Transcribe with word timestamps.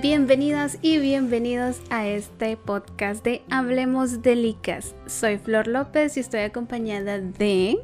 Bienvenidas 0.00 0.78
y 0.80 0.98
bienvenidos 0.98 1.80
a 1.90 2.06
este 2.06 2.56
podcast 2.56 3.24
de 3.24 3.42
Hablemos 3.50 4.22
de 4.22 4.36
Licas. 4.36 4.94
Soy 5.06 5.38
Flor 5.38 5.66
López 5.66 6.16
y 6.16 6.20
estoy 6.20 6.40
acompañada 6.40 7.18
de... 7.18 7.80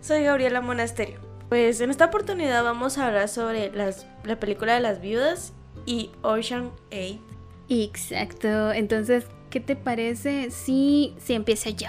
Soy 0.00 0.22
Gabriela 0.22 0.60
Monasterio. 0.60 1.18
Pues 1.48 1.80
en 1.80 1.90
esta 1.90 2.04
oportunidad 2.04 2.62
vamos 2.62 2.96
a 2.96 3.08
hablar 3.08 3.28
sobre 3.28 3.72
las, 3.72 4.06
la 4.22 4.38
película 4.38 4.74
de 4.74 4.80
las 4.82 5.00
viudas 5.00 5.52
y 5.84 6.12
Ocean 6.22 6.70
8. 6.92 7.18
Exacto, 7.68 8.72
entonces, 8.72 9.24
¿qué 9.50 9.58
te 9.58 9.74
parece 9.74 10.52
si, 10.52 11.16
si 11.18 11.34
empieza 11.34 11.70
yo? 11.70 11.88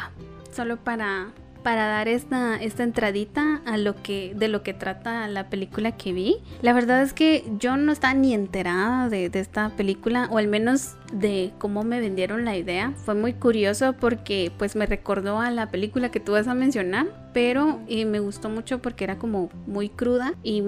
Solo 0.52 0.78
para 0.78 1.32
para 1.64 1.88
dar 1.88 2.08
esta, 2.08 2.58
esta 2.58 2.84
entradita 2.84 3.62
a 3.66 3.78
lo 3.78 4.02
que, 4.02 4.34
de 4.36 4.48
lo 4.48 4.64
que 4.64 4.74
trata 4.74 5.28
la 5.28 5.50
película 5.50 5.94
que 5.94 6.14
vi. 6.14 6.38
La 6.62 6.74
verdad 6.74 7.02
es 7.02 7.14
que 7.14 7.44
yo 7.60 7.78
no 7.78 7.92
estaba 7.92 8.14
ni 8.14 8.34
enterada 8.34 9.10
de, 9.10 9.32
esta 9.34 9.70
película, 9.70 10.28
o 10.32 10.38
al 10.38 10.48
menos 10.48 10.96
de 11.12 11.52
cómo 11.58 11.84
me 11.84 12.00
vendieron 12.00 12.46
la 12.46 12.56
idea. 12.56 12.94
Fue 12.98 13.16
muy 13.16 13.34
curioso 13.34 13.94
porque 13.94 14.52
pues 14.58 14.76
me 14.76 14.86
recordó 14.86 15.40
a 15.40 15.50
la 15.52 15.70
película 15.70 16.12
que 16.12 16.20
tú 16.20 16.34
vas 16.34 16.48
a 16.48 16.54
mencionar, 16.54 17.08
pero 17.34 17.80
eh, 17.88 18.06
me 18.06 18.20
gustó 18.20 18.50
mucho 18.50 18.82
porque 18.82 19.04
era 19.04 19.18
como 19.18 19.50
muy 19.66 19.90
cruda 19.90 20.34
y 20.44 20.64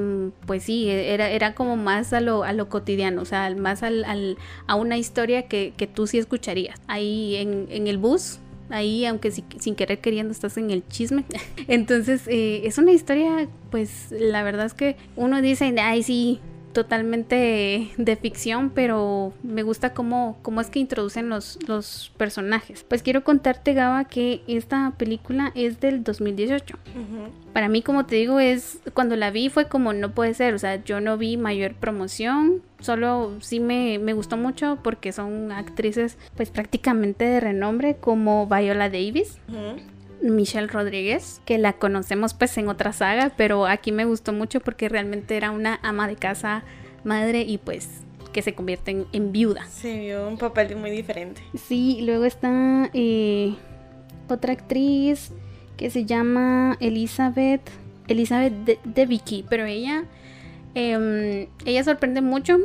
pues 0.45 0.63
sí, 0.63 0.89
era, 0.89 1.29
era 1.29 1.53
como 1.53 1.77
más 1.77 2.13
a 2.13 2.21
lo, 2.21 2.43
a 2.43 2.53
lo 2.53 2.69
cotidiano, 2.69 3.21
o 3.21 3.25
sea, 3.25 3.53
más 3.55 3.83
al, 3.83 4.37
a 4.67 4.75
una 4.75 4.97
historia 4.97 5.47
que, 5.47 5.73
que 5.75 5.87
tú 5.87 6.07
sí 6.07 6.17
escucharías. 6.17 6.81
Ahí 6.87 7.35
en, 7.35 7.67
en 7.69 7.87
el 7.87 7.97
bus 7.97 8.39
ahí, 8.69 9.05
aunque 9.05 9.31
sin 9.31 9.75
querer 9.75 9.99
queriendo 9.99 10.31
estás 10.31 10.57
en 10.57 10.71
el 10.71 10.87
chisme. 10.87 11.25
Entonces, 11.67 12.23
eh, 12.27 12.61
es 12.65 12.77
una 12.77 12.91
historia, 12.91 13.47
pues 13.71 14.07
la 14.11 14.43
verdad 14.43 14.65
es 14.65 14.73
que 14.73 14.95
uno 15.15 15.41
dice, 15.41 15.73
ay, 15.79 16.03
sí, 16.03 16.39
totalmente 16.75 17.89
de 17.97 18.15
ficción, 18.17 18.69
pero 18.69 19.31
me 19.43 19.63
gusta 19.63 19.93
cómo, 19.93 20.37
cómo 20.41 20.59
es 20.59 20.69
que 20.69 20.79
introducen 20.79 21.29
los, 21.29 21.57
los, 21.67 22.11
personajes. 22.17 22.83
Pues 22.83 23.01
quiero 23.01 23.23
contarte, 23.23 23.73
Gaba, 23.73 24.03
que 24.03 24.41
esta 24.45 24.91
película 24.97 25.53
es 25.55 25.79
del 25.79 26.03
2018. 26.03 26.77
Para 27.53 27.69
mí, 27.69 27.81
como 27.81 28.05
te 28.05 28.15
digo, 28.15 28.41
es 28.41 28.79
cuando 28.93 29.15
la 29.15 29.31
vi 29.31 29.47
fue 29.47 29.69
como 29.69 29.93
no 29.93 30.11
puede 30.11 30.33
ser, 30.33 30.53
o 30.53 30.59
sea, 30.59 30.83
yo 30.83 30.99
no 30.99 31.17
vi 31.17 31.37
mayor 31.37 31.75
promoción, 31.75 32.61
solo 32.81 33.37
sí 33.39 33.61
me, 33.61 33.97
me 33.97 34.11
gustó 34.11 34.35
mucho 34.35 34.77
porque 34.83 35.13
son 35.13 35.53
actrices 35.53 36.17
pues 36.35 36.49
prácticamente 36.49 37.23
de 37.23 37.39
renombre 37.39 37.95
como 37.95 38.47
Viola 38.47 38.89
Davis. 38.89 39.39
Michelle 40.21 40.67
Rodríguez, 40.67 41.41
que 41.45 41.57
la 41.57 41.73
conocemos 41.73 42.33
pues 42.33 42.57
en 42.57 42.67
otra 42.67 42.93
saga, 42.93 43.31
pero 43.35 43.65
aquí 43.65 43.91
me 43.91 44.05
gustó 44.05 44.33
mucho 44.33 44.59
porque 44.59 44.89
realmente 44.89 45.37
era 45.37 45.51
una 45.51 45.79
ama 45.83 46.07
de 46.07 46.15
casa, 46.15 46.63
madre 47.03 47.41
y 47.41 47.57
pues 47.57 48.01
que 48.31 48.41
se 48.41 48.53
convierte 48.53 49.05
en, 49.13 49.31
viuda. 49.31 49.65
Se 49.67 49.97
vio 49.97 50.27
un 50.27 50.37
papel 50.37 50.75
muy 50.75 50.91
diferente. 50.91 51.41
Sí, 51.53 51.99
luego 52.01 52.25
está 52.25 52.89
eh, 52.93 53.55
otra 54.27 54.51
actriz 54.51 55.31
que 55.77 55.89
se 55.89 56.03
llama 56.03 56.75
Elizabeth, 56.81 57.61
Elizabeth 58.09 58.53
de, 58.83 59.05
Vicky, 59.05 59.45
pero 59.49 59.65
ella, 59.65 60.03
em, 60.73 61.47
ella 61.65 61.83
sorprende 61.85 62.19
mucho 62.21 62.57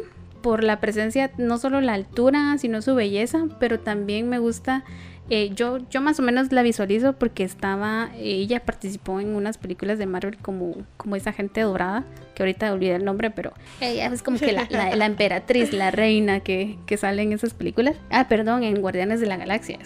por 0.43 0.65
la 0.65 0.81
presencia, 0.81 1.31
no 1.39 1.59
solo 1.59 1.81
la 1.81 1.95
altura, 1.95 2.57
sino 2.59 2.83
su 2.83 2.95
belleza, 2.95 3.47
pero 3.59 3.79
también 3.79 4.29
me 4.29 4.39
gusta 4.39 4.85
eh, 5.31 5.53
yo, 5.55 5.79
yo 5.89 6.01
más 6.01 6.19
o 6.19 6.23
menos 6.23 6.51
la 6.51 6.63
visualizo 6.63 7.13
porque 7.13 7.45
estaba, 7.45 8.11
ella 8.19 8.65
participó 8.65 9.21
en 9.21 9.37
unas 9.37 9.59
películas 9.59 9.99
de 9.99 10.07
Marvel 10.07 10.37
como, 10.39 10.75
como 10.97 11.15
esa 11.15 11.33
gente 11.33 11.61
dorada, 11.61 12.05
que 12.35 12.43
ahorita 12.43 12.73
olvidé 12.73 12.97
el 12.97 13.05
nombre, 13.05 13.31
pero 13.31 13.53
ella 13.81 14.07
es 14.07 14.23
como 14.23 14.39
que 14.39 14.53
la, 14.53 14.67
la, 14.69 15.07
emperatriz, 15.07 15.73
la 15.73 15.91
reina 15.91 16.41
que, 16.41 16.79
que, 16.87 16.97
sale 16.97 17.23
en 17.23 17.33
esas 17.33 17.55
películas. 17.55 17.97
Ah, 18.11 18.27
perdón, 18.29 18.65
en 18.65 18.81
Guardianes 18.81 19.21
de 19.21 19.27
la 19.27 19.37
Galaxia. 19.37 19.79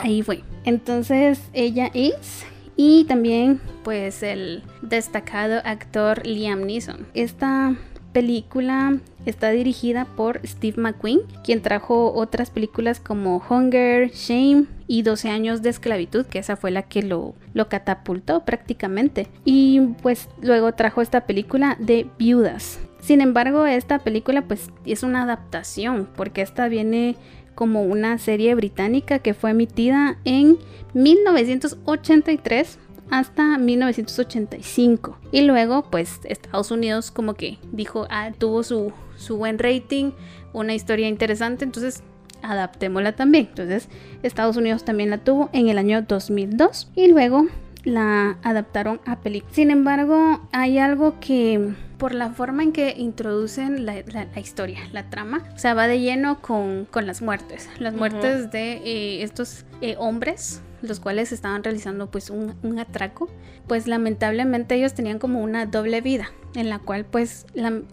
Ahí 0.00 0.22
fue. 0.22 0.42
Entonces 0.64 1.40
ella 1.52 1.90
es 1.94 2.44
y 2.76 3.04
también 3.04 3.60
pues 3.84 4.22
el 4.22 4.62
destacado 4.82 5.60
actor 5.64 6.26
Liam 6.26 6.62
Neeson. 6.62 7.06
Esta 7.14 7.76
película 8.14 8.96
está 9.26 9.50
dirigida 9.50 10.06
por 10.06 10.40
Steve 10.46 10.80
McQueen, 10.80 11.20
quien 11.42 11.60
trajo 11.60 12.14
otras 12.14 12.48
películas 12.48 13.00
como 13.00 13.42
Hunger, 13.46 14.10
Shame 14.12 14.66
y 14.86 15.02
12 15.02 15.28
años 15.28 15.60
de 15.60 15.70
esclavitud, 15.70 16.24
que 16.24 16.38
esa 16.38 16.56
fue 16.56 16.70
la 16.70 16.82
que 16.84 17.02
lo, 17.02 17.34
lo 17.52 17.68
catapultó 17.68 18.44
prácticamente. 18.44 19.26
Y 19.44 19.80
pues 20.02 20.28
luego 20.40 20.72
trajo 20.72 21.02
esta 21.02 21.26
película 21.26 21.76
de 21.80 22.06
Viudas. 22.18 22.78
Sin 23.00 23.20
embargo, 23.20 23.66
esta 23.66 23.98
película 23.98 24.42
pues 24.42 24.70
es 24.86 25.02
una 25.02 25.24
adaptación, 25.24 26.08
porque 26.16 26.40
esta 26.40 26.68
viene 26.68 27.16
como 27.54 27.82
una 27.82 28.18
serie 28.18 28.54
británica 28.54 29.18
que 29.18 29.34
fue 29.34 29.50
emitida 29.50 30.18
en 30.24 30.58
1983 30.94 32.78
hasta 33.14 33.58
1985. 33.58 35.18
Y 35.30 35.42
luego, 35.42 35.84
pues 35.88 36.20
Estados 36.24 36.72
Unidos 36.72 37.12
como 37.12 37.34
que 37.34 37.58
dijo, 37.70 38.08
ah, 38.10 38.32
tuvo 38.36 38.64
su, 38.64 38.92
su 39.16 39.36
buen 39.36 39.60
rating, 39.60 40.10
una 40.52 40.74
historia 40.74 41.06
interesante, 41.06 41.64
entonces 41.64 42.02
adaptémosla 42.42 43.14
también. 43.14 43.46
Entonces 43.50 43.88
Estados 44.24 44.56
Unidos 44.56 44.84
también 44.84 45.10
la 45.10 45.18
tuvo 45.18 45.48
en 45.52 45.68
el 45.68 45.78
año 45.78 46.02
2002 46.02 46.90
y 46.96 47.06
luego 47.06 47.46
la 47.84 48.36
adaptaron 48.42 49.00
a 49.06 49.20
película. 49.20 49.54
Sin 49.54 49.70
embargo, 49.70 50.40
hay 50.50 50.78
algo 50.78 51.20
que 51.20 51.72
por 51.98 52.14
la 52.14 52.30
forma 52.30 52.64
en 52.64 52.72
que 52.72 52.94
introducen 52.98 53.86
la, 53.86 53.96
historia, 54.40 54.80
la 54.92 55.08
trama, 55.08 55.44
o 55.54 55.58
sea, 55.58 55.74
va 55.74 55.86
de 55.86 56.00
lleno 56.00 56.40
con, 56.40 56.88
las 56.92 57.22
muertes. 57.22 57.70
Las 57.78 57.94
muertes 57.94 58.50
de 58.50 58.72
eh, 58.84 59.22
estos 59.22 59.64
eh, 59.80 59.94
hombres 59.98 60.60
los 60.88 61.00
cuales 61.00 61.32
estaban 61.32 61.64
realizando 61.64 62.10
pues 62.10 62.30
un, 62.30 62.78
atraco, 62.78 63.28
pues 63.66 63.86
lamentablemente 63.86 64.74
ellos 64.74 64.94
tenían 64.94 65.18
como 65.18 65.42
una 65.42 65.66
doble 65.66 66.00
vida, 66.00 66.30
en 66.54 66.68
la 66.68 66.78
cual 66.78 67.04
pues 67.04 67.46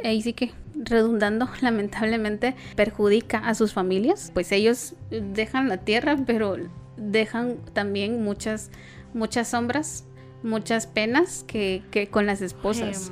ahí 0.04 0.22
sí 0.22 0.34
que 0.34 0.52
redundando 0.76 1.50
lamentablemente 1.62 2.56
perjudica 2.76 3.40
a 3.40 3.56
sus 3.56 3.74
familias, 3.74 4.32
pues 4.34 4.52
ellos 4.52 4.96
dejan 5.10 5.70
la 5.70 5.78
tierra, 5.78 6.18
pero 6.26 6.58
dejan 6.98 7.58
también 7.74 8.24
muchas, 8.24 8.70
muchas 9.14 9.50
sombras 9.50 10.06
muchas 10.44 10.88
penas 10.88 11.44
que, 11.48 11.84
con 12.10 12.26
las 12.26 12.42
esposas. 12.42 13.12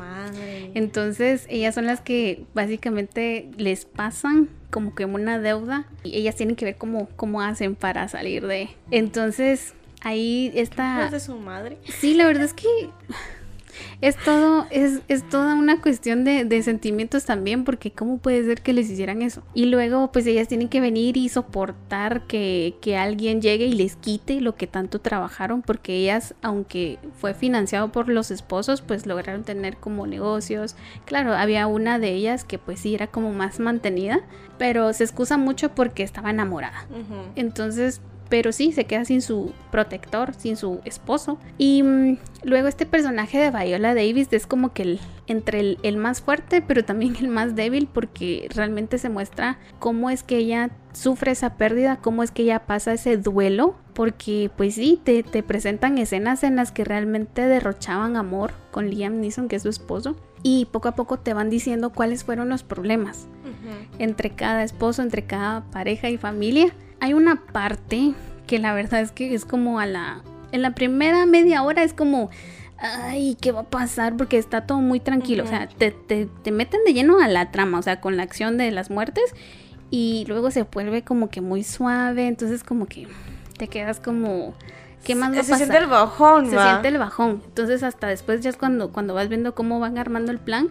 Entonces, 0.73 1.45
ellas 1.49 1.75
son 1.75 1.85
las 1.85 2.01
que 2.01 2.45
básicamente 2.53 3.49
les 3.57 3.85
pasan 3.85 4.49
como 4.69 4.93
que 4.95 5.05
una 5.05 5.39
deuda 5.39 5.85
y 6.03 6.17
ellas 6.17 6.35
tienen 6.35 6.55
que 6.55 6.65
ver 6.65 6.77
cómo, 6.77 7.09
cómo 7.15 7.41
hacen 7.41 7.75
para 7.75 8.07
salir 8.07 8.45
de. 8.45 8.69
Entonces, 8.91 9.73
ahí 10.01 10.51
está. 10.55 11.09
de 11.09 11.19
su 11.19 11.37
madre? 11.37 11.77
Sí, 11.85 12.13
la 12.13 12.25
verdad 12.25 12.43
es 12.45 12.53
que 12.53 12.67
es 14.01 14.15
todo, 14.17 14.65
es, 14.71 15.01
es 15.07 15.27
toda 15.27 15.55
una 15.55 15.81
cuestión 15.81 16.23
de, 16.23 16.45
de, 16.45 16.63
sentimientos 16.63 17.25
también, 17.25 17.63
porque 17.63 17.91
cómo 17.91 18.17
puede 18.17 18.43
ser 18.43 18.61
que 18.61 18.73
les 18.73 18.89
hicieran 18.89 19.21
eso. 19.21 19.43
Y 19.53 19.65
luego, 19.65 20.11
pues 20.11 20.25
ellas 20.27 20.47
tienen 20.47 20.69
que 20.69 20.81
venir 20.81 21.17
y 21.17 21.29
soportar 21.29 22.27
que, 22.27 22.75
que 22.81 22.97
alguien 22.97 23.41
llegue 23.41 23.65
y 23.65 23.73
les 23.73 23.95
quite 23.95 24.41
lo 24.41 24.55
que 24.55 24.67
tanto 24.67 24.99
trabajaron, 24.99 25.61
porque 25.61 25.95
ellas, 25.95 26.35
aunque 26.41 26.99
fue 27.13 27.33
financiado 27.33 27.91
por 27.91 28.09
los 28.09 28.31
esposos, 28.31 28.81
pues 28.81 29.05
lograron 29.05 29.43
tener 29.43 29.77
como 29.77 30.07
negocios. 30.07 30.75
Claro, 31.05 31.33
había 31.33 31.67
una 31.67 31.99
de 31.99 32.13
ellas 32.13 32.43
que 32.43 32.57
pues 32.57 32.79
sí 32.79 32.95
era 32.95 33.07
como 33.07 33.31
más 33.33 33.59
mantenida, 33.59 34.21
pero 34.57 34.93
se 34.93 35.03
excusa 35.03 35.37
mucho 35.37 35.69
porque 35.73 36.03
estaba 36.03 36.29
enamorada. 36.29 36.85
Entonces, 37.35 38.01
pero 38.29 38.51
sí, 38.51 38.71
se 38.71 38.85
queda 38.85 39.05
sin 39.05 39.21
su 39.21 39.51
protector, 39.71 40.33
sin 40.35 40.55
su 40.55 40.79
esposo. 40.85 41.39
Y 41.57 41.81
mm, 41.83 42.17
luego 42.43 42.67
este 42.67 42.85
personaje 42.85 43.39
de 43.39 43.49
Viola 43.49 43.95
Davis 43.95 44.27
es 44.31 44.45
como 44.45 44.71
que 44.71 44.83
el, 44.83 44.99
entre 45.27 45.77
el, 45.81 45.97
más 45.97 46.21
fuerte, 46.21 46.61
pero 46.61 46.85
también 46.85 47.15
el 47.17 47.27
más 47.27 47.55
débil, 47.55 47.87
porque 47.91 48.47
realmente 48.53 48.99
se 48.99 49.09
muestra 49.09 49.57
cómo 49.79 50.11
es 50.11 50.21
que 50.21 50.37
ella 50.37 50.69
sufre 50.93 51.31
esa 51.31 51.55
pérdida, 51.55 51.97
cómo 51.97 52.21
es 52.21 52.31
que 52.31 52.43
ella 52.43 52.65
pasa 52.67 52.93
ese 52.93 53.17
duelo, 53.17 53.75
porque 53.93 54.51
pues 54.55 54.75
sí, 54.75 55.01
te, 55.03 55.23
presentan 55.43 55.97
escenas 55.97 56.43
en 56.43 56.55
las 56.55 56.71
que 56.71 56.83
realmente 56.83 57.47
derrochaban 57.47 58.15
amor 58.15 58.51
con 58.71 58.89
Liam 58.89 59.19
Neeson, 59.19 59.47
que 59.47 59.55
es 59.55 59.63
su 59.63 59.69
esposo, 59.69 60.15
y 60.43 60.65
poco 60.65 60.87
a 60.87 60.95
poco 60.95 61.19
te 61.19 61.33
van 61.33 61.49
diciendo 61.49 61.91
cuáles 61.91 62.23
fueron 62.23 62.49
los 62.49 62.63
problemas 62.63 63.27
entre 63.97 64.29
cada 64.29 64.63
esposo, 64.63 65.01
entre 65.01 65.25
cada 65.25 65.65
pareja 65.69 66.09
y 66.09 66.17
familia 66.17 66.73
hay 66.99 67.13
una 67.13 67.41
parte 67.45 68.13
que 68.47 68.59
la 68.59 68.73
verdad 68.73 69.01
es 69.01 69.11
que 69.11 69.33
es 69.33 69.45
como 69.45 69.79
a 69.79 69.85
la... 69.85 70.21
En 70.51 70.61
la 70.61 70.71
primera 70.71 71.25
media 71.25 71.63
hora 71.63 71.83
es 71.83 71.93
como... 71.93 72.29
Ay, 72.77 73.37
¿qué 73.41 73.51
va 73.51 73.61
a 73.61 73.69
pasar? 73.69 74.15
Porque 74.15 74.37
está 74.37 74.65
todo 74.65 74.79
muy 74.79 74.99
tranquilo. 74.99 75.43
O 75.43 75.47
sea, 75.47 75.67
te, 75.67 75.91
te, 75.91 76.51
meten 76.51 76.79
de 76.85 76.93
lleno 76.93 77.19
a 77.19 77.27
la 77.27 77.51
trama, 77.51 77.77
o 77.77 77.81
sea, 77.81 77.99
con 77.99 78.15
la 78.15 78.23
acción 78.23 78.57
de 78.57 78.71
las 78.71 78.89
muertes. 78.89 79.35
Y 79.91 80.23
luego 80.27 80.49
se 80.49 80.63
vuelve 80.63 81.03
como 81.03 81.29
que 81.29 81.41
muy 81.41 81.63
suave. 81.63 82.27
Entonces 82.27 82.63
como 82.63 82.85
que 82.85 83.07
te 83.57 83.67
quedas 83.67 83.99
como... 83.99 84.53
¿Qué 85.03 85.15
más 85.15 85.31
va 85.31 85.35
a 85.35 85.37
pasar? 85.39 85.57
Se 85.57 85.65
siente 85.65 85.77
el 85.77 85.87
bajón, 85.87 86.49
Se 86.49 86.59
siente 86.59 86.87
el 86.87 86.97
bajón. 86.97 87.41
Entonces 87.45 87.83
hasta 87.83 88.07
después 88.07 88.41
ya 88.41 88.49
es 88.49 88.57
cuando, 88.57 88.91
cuando 88.91 89.13
vas 89.13 89.29
viendo 89.29 89.55
cómo 89.55 89.79
van 89.79 89.97
armando 89.97 90.31
el 90.31 90.39
plan 90.39 90.69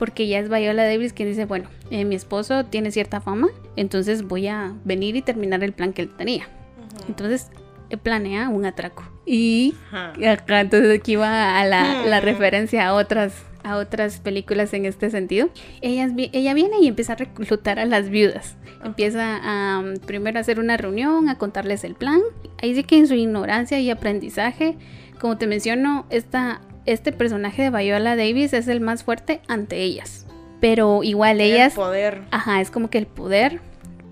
porque 0.00 0.26
ya 0.26 0.38
es 0.38 0.48
Viola 0.48 0.84
Davis 0.84 1.12
quien 1.12 1.28
dice, 1.28 1.44
bueno, 1.44 1.68
eh, 1.90 2.06
mi 2.06 2.14
esposo 2.14 2.64
tiene 2.64 2.90
cierta 2.90 3.20
fama, 3.20 3.48
entonces 3.76 4.22
voy 4.22 4.46
a 4.46 4.72
venir 4.82 5.14
y 5.14 5.20
terminar 5.20 5.62
el 5.62 5.74
plan 5.74 5.92
que 5.92 6.00
él 6.00 6.08
tenía. 6.16 6.48
Entonces 7.06 7.48
eh, 7.90 7.98
planea 7.98 8.48
un 8.48 8.64
atraco. 8.64 9.04
Y 9.26 9.74
acá 10.26 10.62
entonces 10.62 10.98
aquí 10.98 11.16
va 11.16 11.60
a 11.60 11.66
la, 11.66 12.06
la 12.06 12.20
referencia 12.20 12.88
a 12.88 12.94
otras 12.94 13.44
a 13.62 13.76
otras 13.76 14.20
películas 14.20 14.72
en 14.72 14.86
este 14.86 15.10
sentido. 15.10 15.50
Ella, 15.82 16.08
ella 16.32 16.54
viene 16.54 16.78
y 16.80 16.88
empieza 16.88 17.12
a 17.12 17.16
reclutar 17.16 17.78
a 17.78 17.84
las 17.84 18.08
viudas. 18.08 18.56
Empieza 18.82 19.36
a 19.36 19.80
um, 19.80 19.96
primero 19.98 20.38
a 20.38 20.40
hacer 20.40 20.58
una 20.58 20.78
reunión, 20.78 21.28
a 21.28 21.36
contarles 21.36 21.84
el 21.84 21.94
plan. 21.94 22.22
Ahí 22.62 22.74
sí 22.74 22.84
que 22.84 22.96
en 22.96 23.06
su 23.06 23.12
ignorancia 23.12 23.78
y 23.80 23.90
aprendizaje, 23.90 24.78
como 25.20 25.36
te 25.36 25.46
menciono, 25.46 26.06
esta, 26.08 26.62
este 26.86 27.12
personaje 27.12 27.62
de 27.62 27.70
Viola 27.70 28.16
Davis 28.16 28.52
es 28.52 28.68
el 28.68 28.80
más 28.80 29.04
fuerte 29.04 29.40
ante 29.48 29.78
ellas. 29.78 30.26
Pero 30.60 31.02
igual 31.02 31.40
ellas... 31.40 31.72
El 31.72 31.76
poder. 31.76 32.22
Ajá, 32.30 32.60
es 32.60 32.70
como 32.70 32.90
que 32.90 32.98
el 32.98 33.06
poder. 33.06 33.60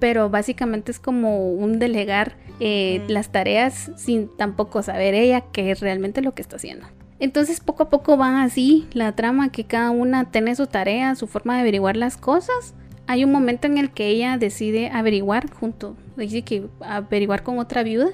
Pero 0.00 0.30
básicamente 0.30 0.90
es 0.90 0.98
como 0.98 1.50
un 1.52 1.78
delegar 1.78 2.36
eh, 2.60 3.02
las 3.08 3.30
tareas 3.30 3.90
sin 3.96 4.28
tampoco 4.36 4.82
saber 4.82 5.14
ella 5.14 5.44
qué 5.52 5.70
es 5.70 5.80
realmente 5.80 6.22
lo 6.22 6.34
que 6.34 6.42
está 6.42 6.56
haciendo. 6.56 6.86
Entonces 7.20 7.60
poco 7.60 7.84
a 7.84 7.90
poco 7.90 8.16
va 8.16 8.42
así 8.42 8.86
la 8.92 9.14
trama 9.14 9.50
que 9.50 9.64
cada 9.64 9.90
una 9.90 10.30
tiene 10.30 10.54
su 10.54 10.66
tarea, 10.66 11.14
su 11.14 11.26
forma 11.26 11.54
de 11.54 11.60
averiguar 11.60 11.96
las 11.96 12.16
cosas. 12.16 12.74
Hay 13.06 13.24
un 13.24 13.32
momento 13.32 13.66
en 13.66 13.78
el 13.78 13.90
que 13.90 14.08
ella 14.08 14.38
decide 14.38 14.90
averiguar 14.90 15.50
junto, 15.50 15.96
dice 16.16 16.42
que 16.42 16.66
averiguar 16.80 17.42
con 17.42 17.58
otra 17.58 17.82
viuda, 17.82 18.10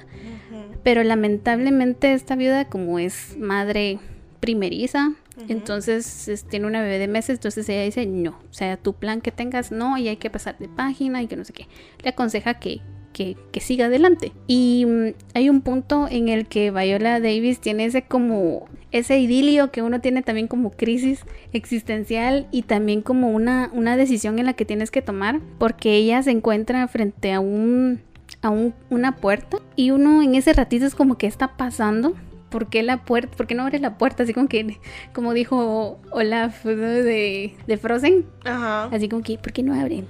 pero 0.83 1.03
lamentablemente 1.03 2.13
esta 2.13 2.35
viuda 2.35 2.65
como 2.65 2.97
es 2.97 3.35
madre 3.37 3.99
primeriza, 4.45 5.13
entonces 5.49 6.45
tiene 6.49 6.67
una 6.67 6.81
bebé 6.81 6.99
de 6.99 7.07
meses, 7.07 7.39
entonces 7.39 7.67
ella 7.67 7.81
dice 7.81 8.05
no, 8.05 8.37
o 8.47 8.53
sea, 8.53 8.77
tu 8.77 8.93
plan 8.93 9.19
que 9.21 9.31
tengas 9.31 9.71
no 9.71 9.97
y 9.97 10.07
hay 10.07 10.17
que 10.17 10.29
pasar 10.29 10.55
de 10.59 10.67
página 10.67 11.23
y 11.23 11.27
que 11.27 11.35
no 11.35 11.43
sé 11.43 11.51
qué. 11.51 11.67
Le 12.03 12.09
aconseja 12.09 12.53
que 12.53 12.81
que, 13.15 13.61
siga 13.61 13.85
adelante. 13.85 14.33
Y 14.45 14.85
mm, 14.85 15.13
hay 15.33 15.49
un 15.49 15.61
punto 15.61 16.07
en 16.09 16.27
el 16.27 16.47
que 16.47 16.69
Viola 16.71 17.19
Davis 17.21 17.59
tiene 17.59 17.85
ese 17.85 18.01
como 18.03 18.67
ese 18.91 19.19
idilio 19.19 19.71
que 19.71 19.81
uno 19.81 19.99
tiene 20.01 20.21
también 20.21 20.47
como 20.47 20.71
crisis 20.71 21.25
existencial 21.53 22.47
y 22.51 22.63
también 22.63 23.01
como 23.01 23.29
una, 23.29 23.69
una 23.73 23.97
decisión 23.97 24.37
en 24.39 24.45
la 24.45 24.53
que 24.53 24.65
tienes 24.65 24.91
que 24.91 25.01
tomar 25.01 25.39
porque 25.57 25.95
ella 25.95 26.21
se 26.23 26.31
encuentra 26.31 26.87
frente 26.87 27.33
a 27.33 27.39
un 27.39 28.01
a 28.41 28.51
una 28.89 29.15
puerta 29.15 29.57
y 29.75 29.91
uno 29.91 30.21
en 30.21 30.35
ese 30.35 30.53
ratito 30.53 30.85
es 30.85 30.95
como 30.95 31.17
que 31.17 31.27
está 31.27 31.57
pasando 31.57 32.15
¿por 32.55 32.67
qué 32.67 32.83
la 32.83 33.03
puerta? 33.03 33.35
¿Por 33.35 33.47
qué 33.47 33.53
no 33.53 33.63
abre 33.63 33.79
la 33.79 33.97
puerta? 33.97 34.23
Así 34.23 34.33
como 34.33 34.47
que, 34.47 34.79
como 35.11 35.33
dijo 35.33 35.99
Olaf 36.11 36.63
de, 36.63 37.53
de 37.67 37.77
Frozen. 37.77 38.25
Ajá. 38.45 38.85
Así 38.85 39.09
como 39.09 39.23
que, 39.23 39.37
¿por 39.37 39.51
qué 39.51 39.61
no 39.61 39.73
abren? 39.77 40.07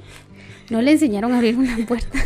No 0.70 0.80
le 0.84 0.92
enseñaron 0.92 1.32
a 1.32 1.38
abrir 1.38 1.58
una 1.58 1.76
puerta. 1.88 2.20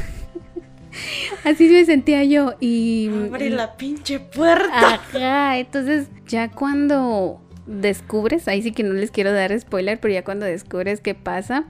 Así 1.45 1.69
me 1.69 1.86
sentía 1.86 2.25
yo 2.25 2.56
y... 2.60 3.10
Abre 3.30 3.50
la 3.50 3.77
pinche 3.77 4.19
puerta. 4.19 4.95
Ajá, 4.95 5.57
entonces 5.57 6.10
ya 6.27 6.51
cuando 6.51 7.39
descubres, 7.66 8.50
ahí 8.50 8.62
sí 8.62 8.74
que 8.74 8.83
no 8.83 8.95
les 8.95 9.12
quiero 9.12 9.31
dar 9.31 9.57
spoiler, 9.57 10.01
pero 10.01 10.13
ya 10.13 10.25
cuando 10.25 10.45
descubres 10.45 11.00
qué 11.00 11.16
pasa, 11.16 11.63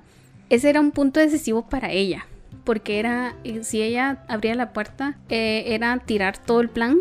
ese 0.49 0.71
era 0.71 0.79
un 0.79 0.89
punto 0.89 1.19
decisivo 1.19 1.69
para 1.69 1.91
ella. 1.91 2.25
Porque 2.63 2.97
era, 2.97 3.35
eh, 3.43 3.59
si 3.63 3.83
ella 3.83 4.23
abría 4.27 4.55
la 4.55 4.73
puerta, 4.73 5.19
eh, 5.29 5.65
era 5.67 5.95
tirar 5.99 6.39
todo 6.39 6.61
el 6.61 6.69
plan 6.69 6.97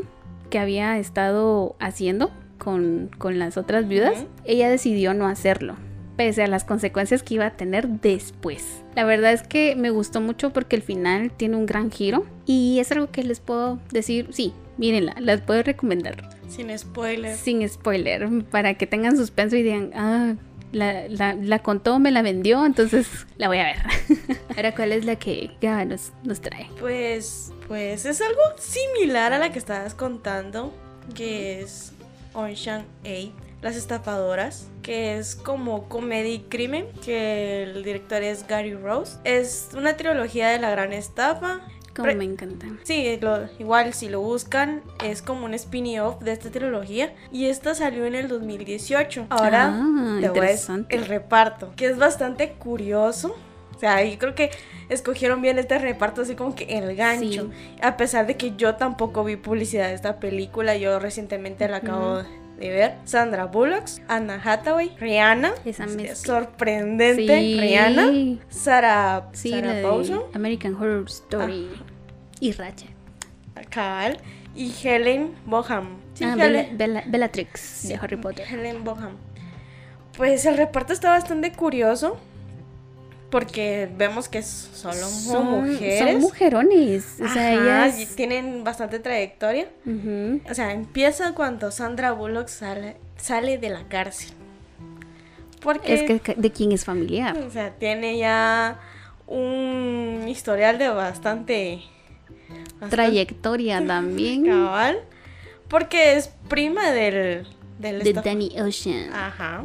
que 0.51 0.59
había 0.59 0.99
estado 0.99 1.77
haciendo 1.79 2.31
con, 2.59 3.11
con 3.19 3.39
las 3.39 3.57
otras 3.57 3.89
viudas. 3.89 4.27
Ella 4.45 4.69
decidió 4.69 5.15
no 5.15 5.27
hacerlo 5.27 5.77
pese 6.19 6.43
a 6.43 6.49
las 6.49 6.65
consecuencias 6.65 7.23
que 7.23 7.35
iba 7.35 7.47
a 7.47 7.57
tener 7.57 7.89
después. 7.89 8.83
La 8.97 9.05
verdad 9.05 9.33
es 9.33 9.43
que 9.43 9.77
me 9.77 9.91
gustó 9.91 10.21
mucho 10.21 10.53
porque 10.53 10.75
el 10.75 10.83
final 10.83 11.31
tiene 11.31 11.57
un 11.57 11.65
gran 11.65 11.93
giro 11.93 12.27
y 12.45 12.81
es 12.81 12.91
algo 12.91 13.13
que 13.13 13.23
les 13.23 13.39
puedo 13.39 13.79
decir, 13.93 14.27
sí, 14.33 14.53
mírenla, 14.79 15.15
las 15.21 15.41
puedo 15.43 15.63
recomendar. 15.63 16.29
Sin 16.49 16.77
spoiler. 16.77 17.37
Sin 17.37 17.67
spoiler, 17.69 18.29
para 18.51 18.75
que 18.75 18.89
tengan 18.89 19.17
suspenso 19.17 19.55
y 19.55 19.63
digan, 19.63 19.93
ah, 19.95 20.35
la, 20.73 21.59
contó, 21.61 22.01
me 22.01 22.11
la 22.11 22.23
vendió, 22.23 22.67
entonces 22.67 23.09
la 23.37 23.47
voy 23.47 23.59
a 23.59 23.65
ver. 23.65 23.77
Ahora, 24.57 24.75
¿cuál 24.75 24.91
es 24.91 25.05
la 25.05 25.15
que 25.15 25.53
ya 25.61 25.85
nos, 25.85 26.13
nos 26.25 26.41
trae? 26.41 26.69
Pues, 26.81 27.53
pues 27.69 28.07
es 28.07 28.21
algo 28.21 28.41
similar 28.59 29.33
a 29.33 29.39
la 29.39 29.53
que 29.53 29.59
estabas 29.59 29.95
contando, 29.95 30.73
que 31.15 31.61
es 31.61 31.93
Ocean 32.35 32.87
8 33.05 33.49
las 33.63 33.77
estafadoras, 33.77 34.69
que 34.83 35.19
es 35.19 35.35
como 35.35 35.89
comedia 35.89 36.33
y 36.33 36.41
crimen, 36.41 36.87
que 37.05 37.65
el 37.65 37.83
director 37.83 38.23
es 38.23 38.47
Gary 38.47 38.75
Rose. 38.75 39.19
Es 39.25 39.71
una 39.77 39.97
trilogía 39.97 40.49
de 40.49 40.59
la 40.59 40.71
gran 40.71 40.93
estafa. 40.93 41.61
Como 41.97 42.15
me 42.15 42.25
encanta. 42.25 42.67
Sí, 42.85 43.19
igual 43.59 43.93
si 43.93 44.09
lo 44.09 44.21
buscan, 44.21 44.83
es 45.03 45.21
como 45.21 45.47
un 45.47 45.55
spin-off 45.55 46.21
de 46.21 46.31
esta 46.31 46.51
trilogía. 46.51 47.13
Y 47.33 47.47
esta 47.47 47.75
salió 47.75 48.05
en 48.07 48.15
el 48.15 48.29
2018. 48.29 49.27
Ahora 49.31 49.73
ah, 49.75 50.21
te 50.21 50.95
el 50.95 51.07
reparto, 51.07 51.73
que 51.75 51.87
es 51.87 51.99
bastante 51.99 52.53
curioso. 52.53 53.35
O 53.79 53.81
sea, 53.81 54.05
yo 54.05 54.19
creo 54.19 54.35
que 54.35 54.51
escogieron 54.89 55.41
bien 55.41 55.57
este 55.57 55.79
reparto, 55.79 56.23
así 56.23 56.35
como 56.35 56.57
que 56.57 56.65
el 56.65 56.97
gancho. 56.97 57.49
A 57.81 57.97
pesar 57.97 58.27
de 58.27 58.37
que 58.37 58.57
yo 58.57 58.75
tampoco 58.75 59.23
vi 59.23 59.37
publicidad 59.37 59.87
de 59.87 59.95
esta 59.95 60.19
película, 60.19 60.77
yo 60.77 60.99
recientemente 60.99 61.69
la 61.69 61.77
acabo 61.77 62.17
de 62.19 62.39
de 62.59 62.71
ver 62.71 62.95
Sandra 63.05 63.45
Bullock, 63.45 63.85
Anna 64.09 64.41
Hathaway, 64.45 64.97
Rihanna, 64.99 65.53
esa 65.65 65.87
sorprendente 66.17 67.39
Rihanna, 67.61 68.41
Sarah, 68.49 69.29
sí, 69.33 69.55
American 70.35 70.75
Horror 70.75 71.07
Story 71.07 71.71
ah. 71.73 71.85
y 72.41 72.53
Ratchet. 72.53 72.91
Cal 73.71 74.19
y 74.55 74.73
Helen 74.83 75.35
Boham. 75.47 75.99
ah, 76.23 76.35
Bellatrix 77.07 77.89
de 77.89 77.95
Harry 77.95 78.17
Potter. 78.17 78.47
Helen 78.49 78.83
Boham. 78.83 79.17
Pues 80.17 80.45
el 80.47 80.57
reparto 80.57 80.93
está 80.93 81.11
bastante 81.11 81.53
curioso 81.53 82.19
porque 83.31 83.89
vemos 83.97 84.29
que 84.29 84.43
solo 84.43 85.07
son, 85.07 85.47
mujeres. 85.47 86.13
Son 86.13 86.21
mujerones. 86.21 87.17
O 87.21 87.29
sea, 87.29 87.53
ellas 87.53 88.15
tienen 88.17 88.65
bastante 88.65 88.99
trayectoria. 88.99 89.69
O 90.51 90.55
sea, 90.55 90.73
empieza 90.73 91.35
cuando 91.35 91.71
Sandra 91.71 92.13
Bullock 92.13 92.49
sale, 92.49 92.97
sale 93.17 93.59
de 93.59 93.71
la 93.71 93.87
cárcel. 93.89 94.33
Porque, 95.61 95.95
es 95.95 96.21
que 96.21 96.35
de 96.35 96.53
quién 96.53 96.73
es 96.73 96.85
familiar. 96.85 97.37
O 97.37 97.51
sea, 97.51 97.75
tiene 97.75 98.17
ya 98.17 98.79
un 99.27 100.25
historial 100.27 100.79
de 100.79 100.89
bastante, 100.89 101.83
trayectoria 102.89 103.85
también. 103.87 104.47
Cabal. 104.47 105.01
Porque 105.69 106.17
es 106.17 106.29
prima 106.49 106.93
del, 106.93 107.47
del 107.79 108.03
de 108.03 108.13
Danny 108.15 108.59
Ocean. 108.59 109.13
Ajá. 109.13 109.65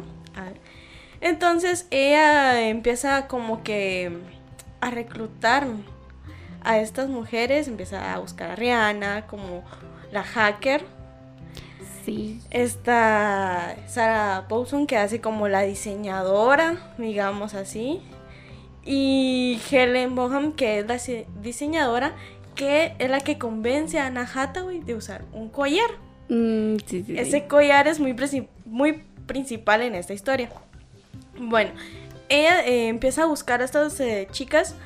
Entonces 1.24 1.86
ella 1.90 2.68
empieza 2.68 3.28
como 3.28 3.62
que 3.62 4.12
a 4.82 4.90
reclutar 4.90 5.66
a 6.62 6.78
estas 6.80 7.08
mujeres, 7.08 7.66
empieza 7.66 8.12
a 8.12 8.18
buscar 8.18 8.50
a 8.50 8.56
Rihanna 8.56 9.26
como 9.26 9.64
la 10.12 10.22
hacker. 10.22 10.84
Sí. 12.04 12.42
Esta 12.50 13.74
Sarah 13.86 14.44
Paulson 14.50 14.86
que 14.86 14.98
hace 14.98 15.22
como 15.22 15.48
la 15.48 15.62
diseñadora, 15.62 16.92
digamos 16.98 17.54
así. 17.54 18.02
Y 18.84 19.58
Helen 19.70 20.14
Boham 20.14 20.52
que 20.52 20.80
es 20.80 20.86
la 20.86 20.98
diseñadora 21.40 22.12
que 22.54 22.96
es 22.98 23.08
la 23.08 23.20
que 23.20 23.38
convence 23.38 23.98
a 23.98 24.08
Anna 24.08 24.30
Hathaway 24.30 24.80
de 24.80 24.94
usar 24.94 25.24
un 25.32 25.48
collar. 25.48 25.88
Mm, 26.28 26.76
Ese 27.16 27.46
collar 27.46 27.88
es 27.88 27.98
muy, 27.98 28.14
muy 28.66 29.04
principal 29.26 29.80
en 29.80 29.94
esta 29.94 30.12
historia. 30.12 30.50
Bueno, 31.38 31.72
ella 32.28 32.64
eh, 32.64 32.88
empieza 32.88 33.24
a 33.24 33.26
buscar 33.26 33.60
a 33.60 33.64
estas 33.64 33.98
eh, 34.00 34.28
chicas 34.30 34.76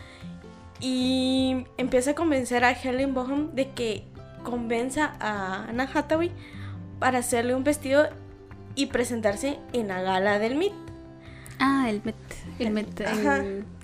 y 0.80 1.64
empieza 1.76 2.12
a 2.12 2.14
convencer 2.14 2.64
a 2.64 2.72
Helen 2.72 3.14
Boham 3.14 3.54
de 3.54 3.70
que 3.70 4.04
convenza 4.42 5.14
a 5.20 5.64
Anna 5.68 5.88
Hathaway 5.92 6.30
para 6.98 7.18
hacerle 7.18 7.54
un 7.54 7.64
vestido 7.64 8.08
y 8.74 8.86
presentarse 8.86 9.58
en 9.72 9.88
la 9.88 10.02
gala 10.02 10.38
del 10.38 10.54
MIT. 10.54 10.72
Ah, 11.58 11.86
el 11.88 12.00
MIT. 12.04 12.16
El 12.60 12.70
MIT. 12.70 13.00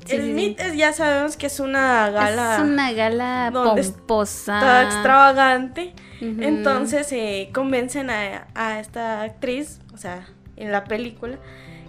el 0.08 0.34
MIT 0.34 0.60
ya 0.76 0.92
sabemos 0.92 1.36
que 1.36 1.46
es 1.46 1.58
una 1.58 2.10
gala. 2.10 2.56
Es 2.56 2.62
una 2.62 2.92
gala 2.92 3.50
pomposa. 3.52 4.60
Toda 4.60 4.82
extravagante. 4.84 5.94
Entonces 6.20 7.12
eh, 7.12 7.50
convencen 7.52 8.08
a, 8.08 8.46
a, 8.54 8.80
esta 8.80 9.22
actriz, 9.22 9.80
o 9.92 9.98
sea, 9.98 10.26
en 10.56 10.72
la 10.72 10.84
película, 10.84 11.38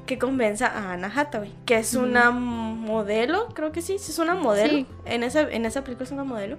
que 0.06 0.18
convenza 0.18 0.68
a 0.68 0.94
Anna 0.94 1.12
Hathaway, 1.14 1.54
que 1.66 1.78
es 1.78 1.96
una 1.96 2.32
modelo, 2.32 3.48
creo 3.54 3.72
que 3.72 3.82
sí, 3.82 3.96
es 3.96 4.20
una 4.20 4.36
modelo. 4.36 4.86
En, 5.06 5.24
esa, 5.24 5.42
en 5.42 5.66
esa 5.66 5.84
película 5.84 6.06
es 6.06 6.12
una 6.12 6.24
modelo. 6.24 6.58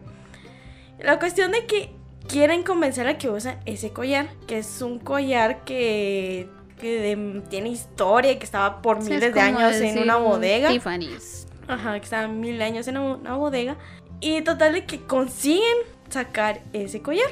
La 0.99 1.19
cuestión 1.19 1.53
de 1.53 1.67
que 1.67 1.91
quieren 2.29 2.63
convencer 2.63 3.07
a 3.07 3.19
que 3.19 3.29
usa 3.29 3.61
ese 3.67 3.91
collar, 3.91 4.29
que 4.47 4.59
es 4.59 4.83
un 4.83 4.99
collar 4.99 5.65
que 5.65 6.49
que 6.81 7.43
tiene 7.49 7.71
historia 7.71 8.33
y 8.33 8.37
que 8.37 8.45
estaba 8.45 8.83
por 8.83 9.03
miles 9.03 9.33
de 9.33 9.41
años 9.41 9.77
en 9.77 9.99
una 9.99 10.17
bodega. 10.17 10.69
Tiffany's. 10.69 11.47
Ajá, 11.69 11.99
que 11.99 12.05
estaba 12.05 12.29
mil 12.29 12.61
años 12.63 12.87
en 12.89 12.99
una 12.99 13.35
bodega. 13.35 13.77
Y 14.21 14.43
total 14.43 14.75
de 14.75 14.85
que 14.85 15.01
consiguen 15.01 15.77
sacar 16.09 16.61
ese 16.73 17.03
collar. 17.03 17.31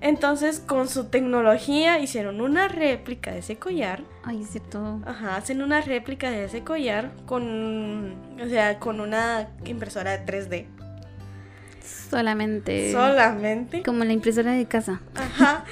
Entonces, 0.00 0.60
con 0.60 0.88
su 0.88 1.04
tecnología 1.06 1.98
hicieron 1.98 2.40
una 2.40 2.68
réplica 2.68 3.32
de 3.32 3.38
ese 3.38 3.56
collar. 3.56 4.02
Ay, 4.24 4.42
es 4.42 4.50
cierto. 4.50 5.00
Ajá, 5.06 5.36
hacen 5.36 5.62
una 5.62 5.80
réplica 5.80 6.30
de 6.30 6.44
ese 6.44 6.62
collar 6.62 7.12
con, 7.26 8.14
o 8.40 8.48
sea, 8.48 8.78
con 8.78 9.00
una 9.00 9.48
impresora 9.64 10.18
de 10.18 10.26
3D. 10.26 10.75
Solamente. 11.86 12.92
Solamente. 12.92 13.82
Como 13.82 14.04
la 14.04 14.12
impresora 14.12 14.52
de 14.52 14.66
casa. 14.66 15.00
Ajá. 15.14 15.64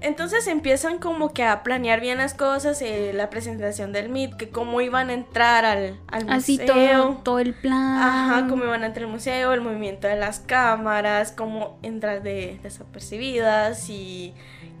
Entonces 0.00 0.46
empiezan 0.46 0.98
como 0.98 1.32
que 1.32 1.44
a 1.44 1.62
planear 1.62 2.00
bien 2.00 2.18
las 2.18 2.34
cosas, 2.34 2.82
eh, 2.82 3.12
la 3.14 3.30
presentación 3.30 3.92
del 3.92 4.08
MIT, 4.08 4.36
que 4.36 4.48
cómo 4.48 4.80
iban 4.80 5.10
a 5.10 5.12
entrar 5.12 5.64
al, 5.64 6.00
al 6.08 6.28
Así 6.30 6.58
museo. 6.58 7.02
todo, 7.02 7.16
todo 7.22 7.38
el 7.38 7.54
plan. 7.54 7.98
Ajá, 7.98 8.46
cómo 8.48 8.64
iban 8.64 8.82
a 8.82 8.86
entrar 8.86 9.06
al 9.06 9.12
museo, 9.12 9.52
el 9.52 9.60
movimiento 9.60 10.08
de 10.08 10.16
las 10.16 10.40
cámaras, 10.40 11.32
cómo 11.32 11.78
entrar 11.82 12.22
de 12.22 12.58
desapercibidas 12.62 13.88
y 13.88 14.34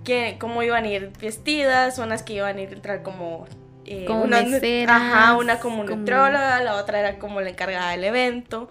que, 0.04 0.36
cómo 0.40 0.62
iban 0.62 0.84
a 0.84 0.88
ir 0.88 1.12
vestidas, 1.20 1.98
unas 1.98 2.22
que 2.22 2.34
iban 2.34 2.56
a 2.56 2.60
ir 2.60 2.72
entrar 2.72 3.02
como 3.02 3.46
eh, 3.92 4.04
como 4.06 4.24
una, 4.24 4.38
ajá, 4.38 5.36
una 5.36 5.60
como, 5.60 5.84
la 5.84 6.76
otra 6.80 7.00
era 7.00 7.18
como 7.18 7.42
la 7.42 7.50
encargada 7.50 7.90
del 7.90 8.04
evento, 8.04 8.70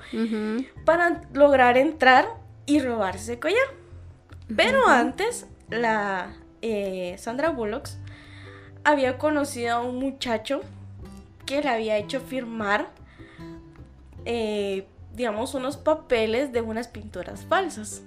para 0.84 1.22
lograr 1.34 1.78
entrar 1.78 2.28
y 2.66 2.80
robarse 2.80 3.40
collar. 3.40 3.68
Pero 4.56 4.88
antes, 4.88 5.46
la 5.70 6.34
eh, 6.64 7.16
Sandra 7.20 7.50
Bullock 7.50 7.88
había 8.84 9.20
conocido 9.20 9.76
a 9.76 9.82
un 9.82 10.00
muchacho 10.00 10.62
que 11.46 11.62
le 11.62 11.70
había 11.70 11.98
hecho 11.98 12.20
firmar, 12.20 12.90
eh, 14.26 14.88
digamos, 15.14 15.54
unos 15.54 15.78
papeles 15.78 16.52
de 16.52 16.62
unas 16.62 16.88
pinturas 16.88 17.46
falsas. 17.46 18.02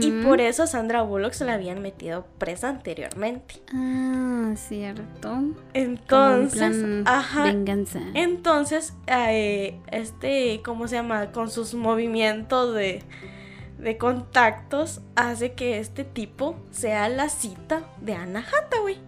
Y 0.00 0.22
por 0.22 0.40
eso 0.40 0.66
Sandra 0.66 1.02
Bullock 1.02 1.32
se 1.32 1.44
la 1.44 1.54
habían 1.54 1.80
metido 1.80 2.26
presa 2.38 2.68
anteriormente. 2.68 3.62
Ah, 3.72 4.52
cierto. 4.56 5.42
Entonces, 5.72 7.02
ajá. 7.06 7.44
Venganza. 7.44 8.00
Entonces, 8.14 8.94
eh, 9.06 9.80
este, 9.90 10.60
¿cómo 10.64 10.86
se 10.88 10.96
llama? 10.96 11.32
Con 11.32 11.50
sus 11.50 11.74
movimientos 11.74 12.74
de, 12.74 13.02
de 13.78 13.96
contactos, 13.96 15.00
hace 15.16 15.52
que 15.52 15.78
este 15.78 16.04
tipo 16.04 16.56
sea 16.70 17.08
la 17.08 17.28
cita 17.28 17.82
de 18.00 18.14
Anna 18.14 18.44
Hathaway. 18.44 18.98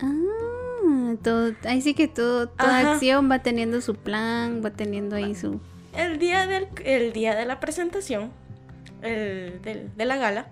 Ah, 0.00 1.14
todo, 1.22 1.52
ahí 1.64 1.80
sí 1.80 1.94
que 1.94 2.08
todo, 2.08 2.48
toda 2.48 2.92
acción 2.92 3.30
va 3.30 3.40
teniendo 3.40 3.80
su 3.80 3.94
plan, 3.94 4.62
va 4.64 4.70
teniendo 4.70 5.16
ahí 5.16 5.34
su... 5.34 5.60
El 5.96 6.18
día, 6.18 6.46
del, 6.46 6.68
el 6.84 7.12
día 7.12 7.34
de 7.34 7.44
la 7.46 7.58
presentación, 7.58 8.30
el, 9.02 9.60
de 9.62 10.04
la 10.04 10.16
gala, 10.16 10.46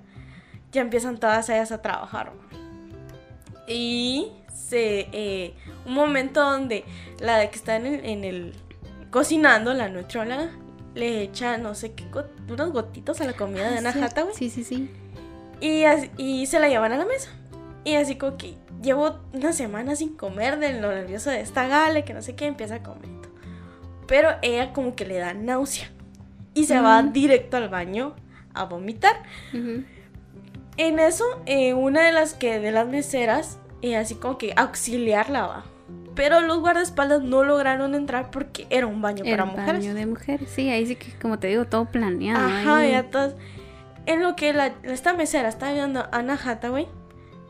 ya 0.73 0.81
empiezan 0.83 1.19
todas 1.19 1.49
ellas 1.49 1.73
a 1.73 1.83
trabajar. 1.83 2.33
Y 3.69 4.33
se, 4.55 5.09
eh, 5.13 5.55
un 5.87 5.95
momento 5.95 6.41
donde 6.41 6.85
la 7.21 7.39
de 7.39 7.51
que 7.51 7.57
está 7.57 7.77
en 7.77 7.87
el, 7.87 8.05
en 8.05 8.25
el 8.25 8.55
cocinando, 9.11 9.75
la 9.75 9.89
nutrióloga, 9.89 10.51
le 10.95 11.23
echa 11.23 11.59
no 11.59 11.75
sé 11.75 11.93
qué, 11.93 12.05
unos 12.49 12.73
gotitos 12.73 13.21
a 13.21 13.25
la 13.25 13.35
comida 13.35 13.71
de 13.71 13.79
Ana 13.79 13.93
sí, 13.93 14.01
Hathaway. 14.01 14.35
Sí, 14.35 14.51
sí, 14.51 14.65
sí. 14.65 14.91
Y, 15.61 15.85
y 16.17 16.47
se 16.47 16.59
la 16.59 16.69
llevan 16.69 16.93
a 16.93 16.99
la 16.99 17.07
mesa. 17.07 17.31
Y 17.85 17.95
así 17.95 18.17
como 18.17 18.37
que 18.37 18.57
llevo 18.83 19.21
una 19.33 19.53
semana 19.53 19.97
sin 19.97 20.17
comer 20.17 20.59
de 20.59 20.81
lo 20.81 20.91
nervioso 20.91 21.31
de 21.31 21.41
esta 21.41 21.67
gala, 21.69 22.03
que 22.03 22.15
no 22.15 22.23
sé 22.23 22.35
qué, 22.35 22.47
empieza 22.47 22.77
a 22.77 22.83
comer. 22.83 23.09
Pero 24.07 24.31
ella 24.43 24.73
como 24.73 24.95
que 24.95 25.05
le 25.05 25.19
da 25.19 25.35
náusea. 25.35 25.91
Y 26.55 26.65
se 26.65 26.81
va 26.81 27.03
directo 27.03 27.59
al 27.59 27.69
baño 27.69 28.15
a 28.57 28.65
vomitar. 28.65 29.23
En 30.77 30.99
eso, 30.99 31.25
eh, 31.47 31.73
una 31.75 32.03
de 32.03 32.13
las 32.13 32.35
que 32.35 32.59
de 32.59 32.71
las 32.71 32.87
meseras, 32.87 33.59
eh, 33.83 33.97
así 33.97 34.15
como 34.15 34.37
que 34.39 34.53
auxiliarla 34.57 35.47
va. 35.47 35.65
Pero 36.15 36.41
los 36.41 36.61
guardaespaldas 36.61 37.23
no 37.23 37.45
lograron 37.45 37.95
entrar 37.95 38.31
porque 38.31 38.67
era 38.71 38.87
un 38.87 39.03
baño 39.03 39.25
para 39.25 39.45
mujeres. 39.45 39.81
baño 39.81 39.95
de 39.95 40.07
mujeres, 40.07 40.49
sí, 40.51 40.69
ahí 40.71 40.87
sí 40.87 40.97
que, 40.97 41.13
como 41.21 41.39
te 41.39 41.49
digo, 41.49 41.67
todo 41.67 41.85
planeado. 41.87 42.47
Ajá, 42.47 42.87
ya 42.87 43.11
todo. 43.11 43.35
En 44.07 44.23
lo 44.23 44.37
que 44.37 44.53
la, 44.53 44.75
esta 44.85 45.13
mesera 45.15 45.49
está 45.49 45.73
viendo 45.73 46.01
a 46.01 46.09
Anna 46.13 46.39
Hathaway, 46.43 46.89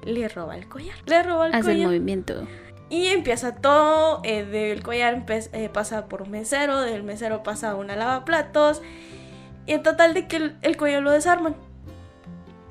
le 0.05 0.29
roba 0.29 0.57
el 0.57 0.69
collar. 0.69 0.97
Le 1.07 1.23
roba 1.23 1.47
el 1.47 1.55
Hace 1.55 1.63
collar. 1.63 1.79
el 1.81 1.87
movimiento. 1.87 2.47
Y 2.89 3.09
empieza 3.09 3.57
todo, 3.57 4.21
eh, 4.25 4.45
del 4.45 4.83
collar 4.83 5.25
pasa 5.73 6.07
por 6.07 6.23
un 6.23 6.31
mesero, 6.31 6.81
del 6.81 7.03
mesero 7.03 7.43
pasa 7.43 7.71
a 7.71 7.75
una 7.75 7.97
lavaplatos, 7.97 8.81
y 9.67 9.73
en 9.73 9.83
total 9.83 10.15
de 10.15 10.27
que 10.29 10.53
el, 10.63 10.77
collar 10.77 11.03
lo 11.03 11.11
desarman. 11.11 11.57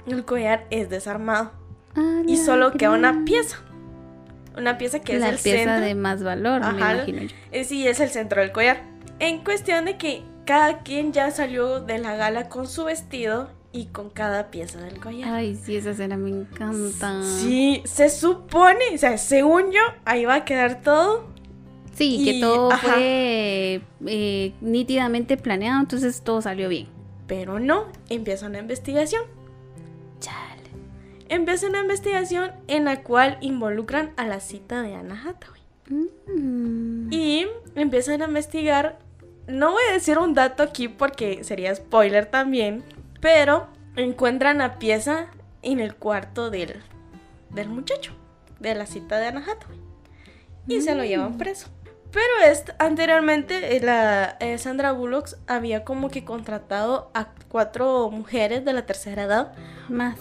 El 0.08 0.24
collar 0.24 0.66
es 0.70 0.90
desarmado. 0.90 1.52
Ah, 1.96 2.22
y 2.26 2.38
solo 2.38 2.72
queda 2.72 2.92
una 2.92 3.26
pieza. 3.26 3.58
Una 4.58 4.78
pieza 4.78 5.00
que 5.00 5.18
es 5.18 5.24
el 5.24 5.38
centro. 5.38 5.66
La 5.66 5.78
pieza 5.78 5.80
de 5.86 5.96
más 5.96 6.24
valor, 6.24 6.62
me 6.62 6.80
imagino 6.80 7.24
yo. 7.24 7.36
Eh, 7.52 7.64
sí, 7.66 7.88
es 7.88 8.00
el 8.00 8.10
centro 8.10 8.42
del 8.42 8.52
collar. 8.52 8.82
En 9.20 9.44
cuestión 9.44 9.86
de 9.86 9.98
que 9.98 10.24
cada 10.46 10.80
quien 10.80 11.12
ya 11.12 11.32
salió 11.32 11.82
de 11.82 11.98
la 11.98 12.16
gala 12.16 12.48
con 12.48 12.68
su 12.68 12.86
vestido 12.86 13.50
y 13.74 13.88
con 13.88 14.10
cada 14.10 14.52
pieza 14.52 14.80
del 14.80 15.00
collar. 15.00 15.34
Ay, 15.34 15.60
sí, 15.62 15.76
esa 15.76 15.92
escena 15.92 16.16
me 16.16 16.30
encanta. 16.30 17.22
Sí, 17.24 17.82
se 17.86 18.10
supone, 18.10 18.86
o 18.94 18.98
sea, 18.98 19.18
según 19.18 19.72
yo, 19.72 19.82
ahí 20.06 20.24
va 20.24 20.36
a 20.36 20.46
quedar 20.46 20.82
todo 20.82 21.35
Sí, 21.96 22.26
que 22.26 22.42
todo 22.42 22.72
fue 22.72 23.82
eh, 24.06 24.54
nítidamente 24.60 25.38
planeado, 25.38 25.80
entonces 25.80 26.22
todo 26.22 26.42
salió 26.42 26.68
bien. 26.68 26.88
Pero 27.26 27.58
no, 27.60 27.86
empieza 28.10 28.48
una 28.48 28.60
investigación. 28.60 29.24
Chale. 30.20 30.64
Empieza 31.30 31.68
una 31.68 31.80
investigación 31.80 32.52
en 32.68 32.86
la 32.86 33.02
cual 33.02 33.38
involucran 33.40 34.12
a 34.18 34.28
la 34.28 34.42
cita 34.42 34.82
de 34.82 34.94
Anna 34.94 35.20
Hathaway. 35.26 35.62
Mm. 35.88 37.14
Y 37.14 37.48
empiezan 37.76 38.22
a 38.22 38.26
investigar. 38.26 39.00
No 39.48 39.72
voy 39.72 39.84
a 39.90 39.94
decir 39.94 40.18
un 40.18 40.34
dato 40.34 40.64
aquí 40.64 40.90
porque 40.90 41.44
sería 41.46 41.74
spoiler 41.74 42.26
también. 42.26 42.84
Pero 43.22 43.68
encuentran 43.96 44.58
la 44.58 44.78
pieza 44.78 45.28
en 45.62 45.80
el 45.80 45.96
cuarto 45.96 46.50
del, 46.50 46.82
del 47.52 47.70
muchacho. 47.70 48.12
De 48.60 48.76
la 48.76 48.86
cita 48.86 49.18
de 49.18 49.28
Anna 49.28 49.46
Hathaway. 49.48 49.80
Y 50.68 50.82
se 50.82 50.94
lo 50.94 51.06
llevan 51.06 51.34
mm. 51.34 51.38
preso. 51.38 51.70
Pero 52.16 52.50
es, 52.50 52.64
anteriormente 52.80 53.76
eh, 53.76 53.82
la 53.82 54.38
eh, 54.40 54.58
Sandra 54.58 54.94
Bullock 54.94 55.32
había 55.48 55.84
como 55.84 56.10
que 56.10 56.24
contratado 56.24 57.12
a 57.14 57.28
cuatro 57.50 58.10
mujeres 58.10 58.64
de 58.64 58.72
la 58.72 58.86
tercera 58.86 59.24
edad 59.24 59.52
más 59.90 60.18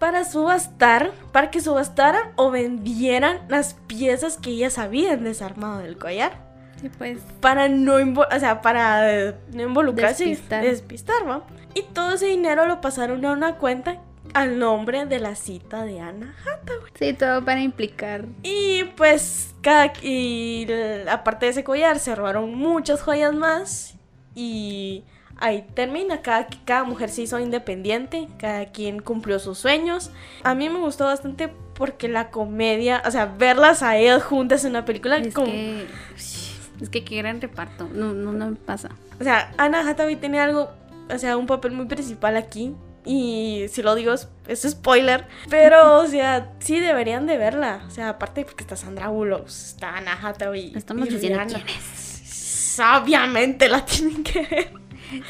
para 0.00 0.24
subastar, 0.24 1.12
para 1.30 1.52
que 1.52 1.60
subastaran 1.60 2.32
o 2.34 2.50
vendieran 2.50 3.42
las 3.46 3.74
piezas 3.86 4.38
que 4.38 4.50
ellas 4.50 4.76
habían 4.76 5.22
desarmado 5.22 5.78
del 5.78 5.96
collar. 5.98 6.32
Sí, 6.80 6.90
pues. 6.98 7.20
Para 7.40 7.68
no, 7.68 7.94
o 7.94 8.40
sea, 8.40 8.60
para 8.60 9.08
eh, 9.14 9.34
no 9.52 9.62
involucrarse 9.62 10.24
despistar. 10.24 10.64
y 10.64 10.66
despistar, 10.66 11.28
¿va? 11.28 11.44
Y 11.74 11.82
todo 11.82 12.14
ese 12.14 12.26
dinero 12.26 12.66
lo 12.66 12.80
pasaron 12.80 13.24
a 13.24 13.30
una 13.30 13.54
cuenta 13.54 13.98
al 14.34 14.58
nombre 14.58 15.06
de 15.06 15.18
la 15.18 15.34
cita 15.34 15.84
de 15.84 16.00
Anna 16.00 16.34
Hathaway. 16.40 16.92
Sí, 16.98 17.12
todo 17.12 17.44
para 17.44 17.60
implicar. 17.60 18.24
Y 18.42 18.84
pues, 18.96 19.54
cada, 19.62 19.92
y 20.02 20.66
aparte 21.10 21.46
de 21.46 21.52
ese 21.52 21.64
collar, 21.64 21.98
se 21.98 22.14
robaron 22.14 22.54
muchas 22.54 23.02
joyas 23.02 23.34
más. 23.34 23.94
Y 24.34 25.04
ahí 25.38 25.66
termina. 25.74 26.22
Cada, 26.22 26.46
cada 26.64 26.84
mujer 26.84 27.10
se 27.10 27.22
hizo 27.22 27.38
independiente, 27.40 28.28
cada 28.38 28.66
quien 28.66 29.00
cumplió 29.00 29.38
sus 29.38 29.58
sueños. 29.58 30.10
A 30.42 30.54
mí 30.54 30.68
me 30.68 30.78
gustó 30.78 31.04
bastante 31.04 31.48
porque 31.74 32.08
la 32.08 32.30
comedia, 32.30 33.02
o 33.06 33.10
sea, 33.10 33.26
verlas 33.26 33.82
a 33.82 33.96
ellas 33.96 34.22
juntas 34.22 34.64
en 34.64 34.70
una 34.70 34.84
película. 34.84 35.18
Es 35.18 35.34
que. 35.34 35.86
Es 36.80 36.90
que 36.90 37.04
qué 37.04 37.16
gran 37.16 37.40
reparto. 37.40 37.88
No, 37.92 38.12
no, 38.12 38.32
no 38.32 38.54
pasa. 38.54 38.90
O 39.18 39.24
sea, 39.24 39.52
Anna 39.56 39.88
Hathaway 39.88 40.16
tiene 40.16 40.40
algo, 40.40 40.70
o 41.08 41.18
sea, 41.18 41.36
un 41.36 41.46
papel 41.46 41.72
muy 41.72 41.86
principal 41.86 42.36
aquí. 42.36 42.74
Y 43.06 43.66
si 43.70 43.82
lo 43.82 43.94
digo, 43.94 44.12
es, 44.12 44.62
spoiler. 44.68 45.26
Pero, 45.48 46.00
o 46.00 46.06
sea, 46.06 46.52
sí 46.58 46.80
deberían 46.80 47.26
de 47.26 47.38
verla. 47.38 47.84
O 47.86 47.90
sea, 47.90 48.10
aparte 48.10 48.44
porque 48.44 48.64
está 48.64 48.76
Sandra 48.76 49.08
Bullock, 49.08 49.46
está 49.46 49.96
Anna 49.96 50.18
Hathaway. 50.20 50.72
Estamos 50.74 51.08
diciendo 51.08 51.40
quién 51.46 51.62
es. 51.68 52.78
Obviamente 52.78 53.68
la 53.68 53.84
tienen 53.84 54.22
que 54.22 54.42
ver. 54.42 54.86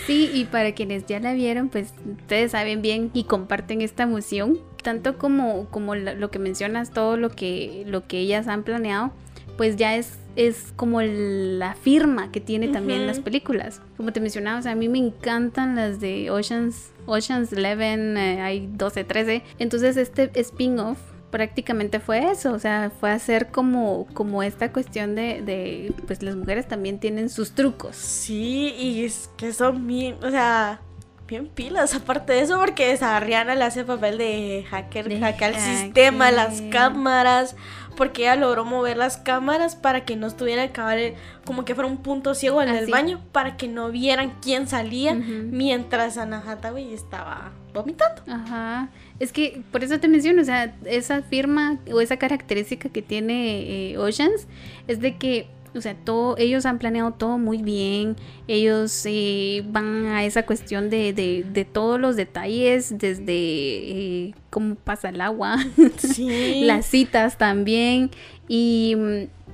Sí, 0.07 0.31
y 0.33 0.47
para 0.47 0.73
quienes 0.73 1.07
ya 1.07 1.21
la 1.21 1.35
vieron, 1.35 1.69
pues 1.69 1.93
ustedes 2.21 2.53
saben 2.53 2.81
bien 2.81 3.11
y 3.13 3.25
comparten 3.25 3.83
esta 3.83 4.05
emoción. 4.05 4.59
Tanto 4.83 5.19
como, 5.19 5.69
como 5.71 5.95
lo 5.95 6.31
que 6.31 6.39
mencionas, 6.39 6.93
todo 6.93 7.17
lo 7.17 7.31
que, 7.31 7.85
lo 7.87 8.07
que 8.07 8.21
ellas 8.21 8.49
han 8.49 8.63
planeado, 8.63 9.13
pues 9.57 9.77
ya 9.77 9.97
es 9.97 10.19
es 10.37 10.73
como 10.77 11.01
la 11.03 11.75
firma 11.75 12.31
que 12.31 12.41
tiene 12.41 12.69
también 12.69 13.07
las 13.07 13.21
películas. 13.21 13.81
Como 13.97 14.13
te 14.13 14.21
mencionaba, 14.21 14.71
a 14.71 14.75
mí 14.75 14.89
me 14.89 14.99
encantan 14.99 15.75
las 15.75 15.99
de 15.99 16.31
Oceans, 16.31 16.93
Oceans 17.07 17.53
11, 17.53 17.63
eh, 17.63 18.41
hay 18.41 18.69
12, 18.73 19.05
13. 19.05 19.43
Entonces 19.59 19.97
este 19.97 20.31
spin-off 20.39 20.99
prácticamente 21.31 22.01
fue 22.01 22.31
eso, 22.31 22.53
o 22.53 22.59
sea, 22.59 22.91
fue 23.01 23.11
hacer 23.11 23.51
como, 23.51 24.07
como 24.15 24.43
esta 24.43 24.73
cuestión 24.73 25.15
de, 25.15 25.43
de, 25.43 25.93
pues 26.07 26.23
las 26.23 26.37
mujeres 26.37 26.69
también 26.69 26.99
tienen 26.99 27.29
sus 27.29 27.53
trucos. 27.53 27.97
Sí, 27.97 28.75
y 28.79 29.05
es 29.05 29.29
que 29.37 29.53
son 29.53 29.87
bien, 29.87 30.17
o 30.23 30.31
sea, 30.31 30.81
bien 31.27 31.49
pilas 31.49 31.95
aparte 31.95 32.33
de 32.33 32.41
eso, 32.41 32.59
porque 32.59 32.93
esa 32.93 33.19
Rihanna 33.21 33.55
le 33.55 33.65
hace 33.65 33.85
papel 33.85 34.19
de 34.19 34.65
hacker, 34.71 35.09
de 35.09 35.19
hacker 35.19 35.55
el 35.55 35.61
sistema, 35.61 36.31
las 36.31 36.63
cámaras, 36.63 37.57
porque 37.97 38.23
ella 38.23 38.37
logró 38.37 38.65
mover 38.65 38.97
las 38.97 39.17
cámaras 39.17 39.75
para 39.75 40.05
que 40.05 40.17
no 40.17 40.27
estuviera 40.27 40.65
el 40.65 41.15
como 41.45 41.65
que 41.65 41.75
fuera 41.75 41.89
un 41.89 41.99
punto 41.99 42.35
ciego 42.35 42.63
en 42.63 42.69
el 42.69 42.91
baño, 42.91 43.21
para 43.33 43.57
que 43.57 43.69
no 43.69 43.91
vieran 43.91 44.35
quién 44.41 44.69
salía 44.69 45.15
mientras 45.15 46.19
Anna 46.19 46.43
Hathaway 46.47 46.93
estaba 46.93 47.53
vomitando. 47.73 48.23
Ajá. 48.27 48.89
Es 49.19 49.33
que 49.33 49.63
por 49.73 49.83
eso 49.83 49.99
te 49.99 50.09
menciono, 50.09 50.43
o 50.43 50.45
sea, 50.45 50.75
esa 50.85 51.23
firma 51.23 51.79
o 51.93 52.01
esa 52.01 52.19
característica 52.19 52.89
que 52.89 53.03
tiene 53.03 53.91
eh, 53.93 53.99
Oceans 53.99 54.47
es 54.87 55.01
de 55.01 55.17
que 55.17 55.49
o 55.77 55.81
sea, 55.81 55.95
todo, 55.95 56.37
ellos 56.39 56.67
han 56.67 56.79
planeado 56.79 57.13
todo 57.13 57.39
muy 57.39 57.63
bien. 57.63 58.17
Ellos 58.49 59.03
eh, 59.07 59.65
van 59.69 60.07
a 60.07 60.25
esa 60.25 60.45
cuestión 60.45 60.91
de, 60.91 61.13
de, 61.13 61.45
de 61.45 61.65
todos 61.65 62.01
los 62.01 62.17
detalles, 62.17 62.99
desde 62.99 63.25
eh, 63.29 64.35
cómo 64.51 64.75
pasa 64.75 65.11
el 65.11 65.21
agua, 65.21 65.57
las 66.63 66.87
citas 66.87 67.39
también. 67.39 68.11
Y 68.49 68.95
mm, 68.97 69.46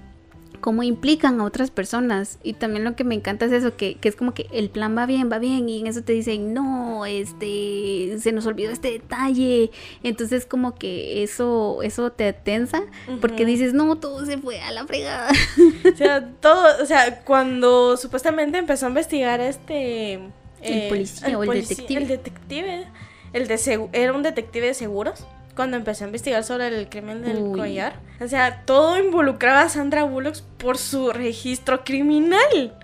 cómo 0.63 0.83
implican 0.83 1.41
a 1.41 1.45
otras 1.45 1.71
personas. 1.71 2.39
Y 2.43 2.55
también 2.55 2.85
lo 2.85 2.97
que 2.97 3.05
me 3.05 3.15
encanta 3.15 3.45
es 3.45 3.53
eso, 3.53 3.77
que, 3.77 3.99
es 4.01 4.17
como 4.17 4.33
que 4.33 4.47
el 4.53 4.71
plan 4.71 4.97
va 4.97 5.05
bien, 5.05 5.31
va 5.31 5.39
bien, 5.39 5.69
y 5.69 5.81
en 5.81 5.89
eso 5.89 6.03
te 6.03 6.15
dicen, 6.15 6.55
no, 6.55 7.05
este, 7.05 8.17
se 8.19 8.33
nos 8.33 8.47
olvidó 8.47 8.71
este 8.71 8.93
detalle. 8.93 9.71
Entonces 10.03 10.47
como 10.47 10.75
que 10.77 11.23
eso, 11.23 11.83
eso 11.83 12.13
te 12.13 12.33
tensa, 12.33 12.85
porque 13.21 13.45
dices, 13.45 13.75
no, 13.75 13.97
todo 13.97 14.25
se 14.25 14.39
fue 14.39 14.61
a 14.61 14.73
la 14.73 14.87
fregada. 14.87 15.31
O 15.93 15.97
sea, 15.97 16.27
todo, 16.41 16.65
o 16.83 16.87
sea, 16.87 17.23
cuando 17.25 17.97
supuestamente 17.97 18.57
empezó 18.57 18.87
a 18.87 18.89
investigar 18.89 19.41
este... 19.41 20.15
el 20.15 20.31
eh, 20.63 20.87
policía 20.89 21.39
o 21.39 21.43
el 21.43 21.61
detective. 21.61 22.03
El 22.03 22.09
detective. 22.09 22.87
El 23.33 23.49
de 23.49 23.89
era 23.93 24.13
un 24.13 24.23
detective 24.23 24.69
de 24.69 24.75
seguros 24.75 25.27
cuando 25.55 25.77
empecé 25.77 26.05
a 26.05 26.07
investigar 26.07 26.45
sobre 26.45 26.69
el 26.69 26.89
crimen 26.89 27.23
del 27.23 27.53
collar. 27.53 27.95
O 28.21 28.29
sea, 28.29 28.63
todo 28.65 28.99
involucraba 28.99 29.63
a 29.63 29.69
Sandra 29.69 30.05
Bullock 30.05 30.41
por 30.59 30.79
su 30.79 31.13
registro 31.13 31.85
criminal. 31.85 32.75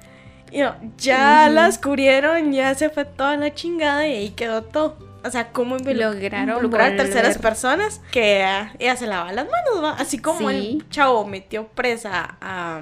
Y 0.51 0.61
ya 0.97 1.49
la 1.51 1.67
descubrieron, 1.67 2.53
ya 2.53 2.75
se 2.75 2.91
fue 2.91 3.05
toda 3.05 3.37
la 3.37 3.55
chingada 3.55 4.07
y 4.07 4.13
ahí 4.17 4.31
quedó 4.31 4.63
todo. 4.63 4.97
O 5.25 5.31
sea, 5.31 5.53
cómo 5.53 5.77
lograron 5.77 6.49
involucrar 6.49 6.93
a 6.93 6.97
terceras 6.97 7.39
personas 7.39 8.01
que 8.11 8.45
ella 8.79 8.97
se 8.97 9.07
lava 9.07 9.33
las 9.33 9.47
manos, 9.47 9.95
Así 9.99 10.19
como 10.19 10.49
el 10.51 10.89
chavo 10.91 11.27
metió 11.27 11.67
presa 11.69 12.37
a, 12.41 12.81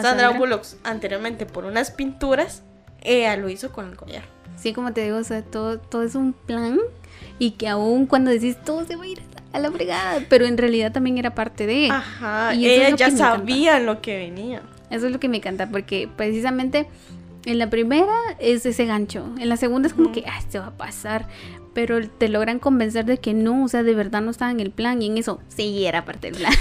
Sandra, 0.00 0.30
Bullock 0.30 0.64
anteriormente 0.84 1.46
por 1.46 1.64
unas 1.64 1.90
pinturas, 1.90 2.62
ella 3.00 3.36
lo 3.36 3.48
hizo 3.48 3.72
con 3.72 3.90
el 3.90 3.96
collar. 3.96 4.24
Sí, 4.56 4.72
como 4.72 4.92
te 4.92 5.02
digo, 5.02 5.18
o 5.18 5.24
sea, 5.24 5.42
todo, 5.42 5.78
todo 5.78 6.02
es 6.02 6.14
un 6.14 6.32
plan 6.32 6.78
y 7.38 7.52
que 7.52 7.68
aún 7.68 8.06
cuando 8.06 8.30
decís 8.30 8.56
todo 8.64 8.84
se 8.84 8.96
va 8.96 9.04
a 9.04 9.08
ir 9.08 9.20
a 9.52 9.58
la 9.58 9.70
fregada, 9.70 10.22
pero 10.28 10.46
en 10.46 10.56
realidad 10.56 10.92
también 10.92 11.18
era 11.18 11.34
parte 11.34 11.66
de. 11.66 11.88
Ajá, 11.90 12.54
y 12.54 12.66
ella 12.68 12.96
ya 12.96 13.10
sabía 13.10 13.78
lo 13.78 14.00
que 14.00 14.16
venía. 14.16 14.62
Eso 14.90 15.06
es 15.06 15.12
lo 15.12 15.20
que 15.20 15.28
me 15.28 15.38
encanta, 15.38 15.70
porque 15.70 16.08
precisamente 16.16 16.86
en 17.44 17.58
la 17.58 17.70
primera 17.70 18.14
es 18.38 18.66
ese 18.66 18.86
gancho, 18.86 19.24
en 19.38 19.48
la 19.48 19.56
segunda 19.56 19.88
es 19.88 19.94
como 19.94 20.12
que, 20.12 20.24
ah, 20.26 20.40
se 20.48 20.58
va 20.58 20.66
a 20.66 20.76
pasar, 20.76 21.28
pero 21.74 22.06
te 22.06 22.28
logran 22.28 22.58
convencer 22.58 23.04
de 23.04 23.18
que 23.18 23.34
no, 23.34 23.64
o 23.64 23.68
sea, 23.68 23.82
de 23.82 23.94
verdad 23.94 24.20
no 24.20 24.30
estaba 24.30 24.50
en 24.50 24.60
el 24.60 24.70
plan 24.70 25.02
y 25.02 25.06
en 25.06 25.18
eso 25.18 25.40
sí 25.48 25.86
era 25.86 26.04
parte 26.04 26.30
del 26.30 26.40
plan. 26.40 26.52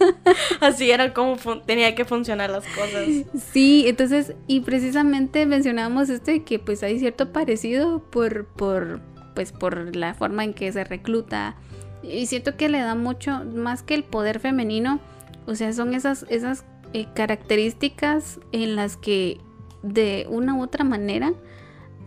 Así 0.60 0.90
era 0.90 1.12
como 1.12 1.36
tenía 1.66 1.94
que 1.94 2.04
funcionar 2.04 2.50
las 2.50 2.64
cosas. 2.66 3.06
Sí, 3.52 3.84
entonces, 3.86 4.34
y 4.46 4.60
precisamente 4.60 5.46
mencionábamos 5.46 6.08
esto 6.08 6.30
de 6.30 6.42
que 6.42 6.58
pues 6.58 6.82
hay 6.82 6.98
cierto 6.98 7.32
parecido 7.32 8.02
por, 8.10 8.46
por, 8.46 9.00
pues 9.34 9.52
por 9.52 9.94
la 9.96 10.14
forma 10.14 10.44
en 10.44 10.54
que 10.54 10.70
se 10.72 10.84
recluta. 10.84 11.56
Y 12.02 12.26
siento 12.26 12.56
que 12.56 12.68
le 12.68 12.78
da 12.78 12.94
mucho, 12.94 13.44
más 13.44 13.82
que 13.82 13.94
el 13.94 14.04
poder 14.04 14.40
femenino, 14.40 15.00
o 15.46 15.54
sea, 15.54 15.72
son 15.72 15.94
esas, 15.94 16.26
esas 16.28 16.64
eh, 16.92 17.06
características 17.14 18.40
en 18.52 18.76
las 18.76 18.96
que 18.96 19.38
de 19.82 20.26
una 20.28 20.54
u 20.54 20.62
otra 20.62 20.84
manera, 20.84 21.32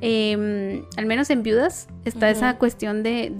em, 0.01 0.83
al 0.97 1.05
menos 1.05 1.29
en 1.29 1.43
viudas, 1.43 1.87
está 2.05 2.29
esa 2.29 2.57
cuestión 2.57 3.03
de, 3.03 3.31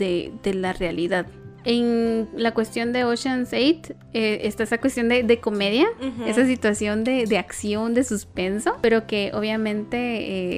de, 0.43 0.53
la 0.53 0.73
realidad. 0.73 1.27
En 1.63 2.29
la 2.35 2.53
cuestión 2.53 2.93
de 2.93 3.03
Ocean's 3.03 3.49
8 3.51 3.93
eh, 4.13 4.39
está 4.43 4.63
esa 4.63 4.77
cuestión 4.77 5.09
de, 5.09 5.39
comedia, 5.39 5.87
esa 6.25 6.45
situación 6.45 7.03
de, 7.03 7.37
acción, 7.37 7.93
de 7.93 8.03
suspenso, 8.03 8.75
pero 8.81 9.07
que 9.07 9.31
obviamente 9.33 9.97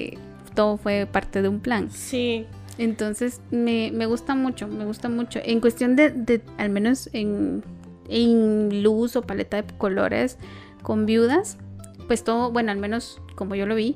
eh, 0.10 0.18
todo 0.56 0.78
fue 0.78 1.08
parte 1.12 1.42
de 1.42 1.48
un 1.48 1.60
plan. 1.60 1.90
Sí, 1.90 2.46
entonces 2.80 3.42
me, 3.52 4.06
gusta 4.06 4.36
mucho, 4.36 4.68
me 4.70 4.86
gusta 4.86 5.10
mucho. 5.10 5.40
En 5.44 5.60
cuestión 5.60 5.98
de, 5.98 6.42
al 6.58 6.70
menos 6.70 7.10
en, 7.12 7.62
luz 8.82 9.18
o 9.18 9.22
paleta 9.22 9.62
de 9.62 9.78
colores 9.78 10.38
con 10.82 11.06
viudas, 11.06 11.58
pues 12.08 12.24
todo, 12.24 12.52
bueno, 12.52 12.72
al 12.72 12.78
menos 12.78 13.22
como 13.36 13.56
yo 13.56 13.66
lo 13.66 13.76
vi, 13.76 13.96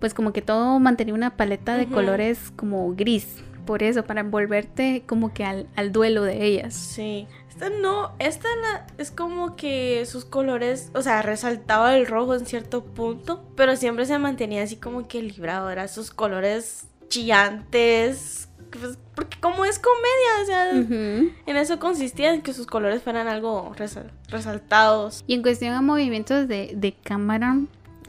pues 0.00 0.12
como 0.12 0.32
que 0.32 0.42
todo 0.42 0.80
mantenía 0.80 1.14
una 1.14 1.36
paleta 1.36 1.76
de 1.76 1.86
colores 1.86 2.52
como 2.56 2.94
gris. 2.96 3.44
Por 3.64 3.84
eso, 3.84 4.04
para 4.04 4.20
envolverte 4.20 5.04
como 5.06 5.32
que 5.32 5.44
al, 5.44 5.92
duelo 5.92 6.24
de 6.24 6.44
ellas. 6.44 6.74
Sí. 6.74 7.28
Esta 7.48 7.70
no, 7.70 8.12
esta 8.18 8.48
es 8.98 9.10
como 9.12 9.56
que 9.56 10.04
sus 10.04 10.24
colores, 10.24 10.90
o 10.94 11.00
sea, 11.00 11.22
resaltaba 11.22 11.96
el 11.96 12.06
rojo 12.06 12.34
en 12.34 12.44
cierto 12.44 12.84
punto, 12.84 13.44
pero 13.56 13.76
siempre 13.76 14.04
se 14.04 14.18
mantenía 14.18 14.64
así 14.64 14.76
como 14.76 15.08
que 15.08 15.22
librado, 15.22 15.70
era 15.70 15.88
sus 15.88 16.10
colores 16.10 16.88
chillantes. 17.08 18.48
Pues, 18.70 18.98
porque 19.14 19.38
como 19.40 19.64
es 19.64 19.78
comedia, 19.78 20.42
o 20.42 20.46
sea, 20.46 20.70
en 21.46 21.56
eso 21.56 21.78
consistía 21.78 22.34
en 22.34 22.42
que 22.42 22.52
sus 22.52 22.66
colores 22.66 23.02
fueran 23.02 23.28
algo 23.28 23.72
resaltados. 24.28 25.24
Y 25.26 25.34
en 25.34 25.42
cuestión 25.42 25.72
a 25.72 25.80
movimientos 25.80 26.48
de, 26.48 26.72
de 26.76 26.92
cámara 26.92 27.58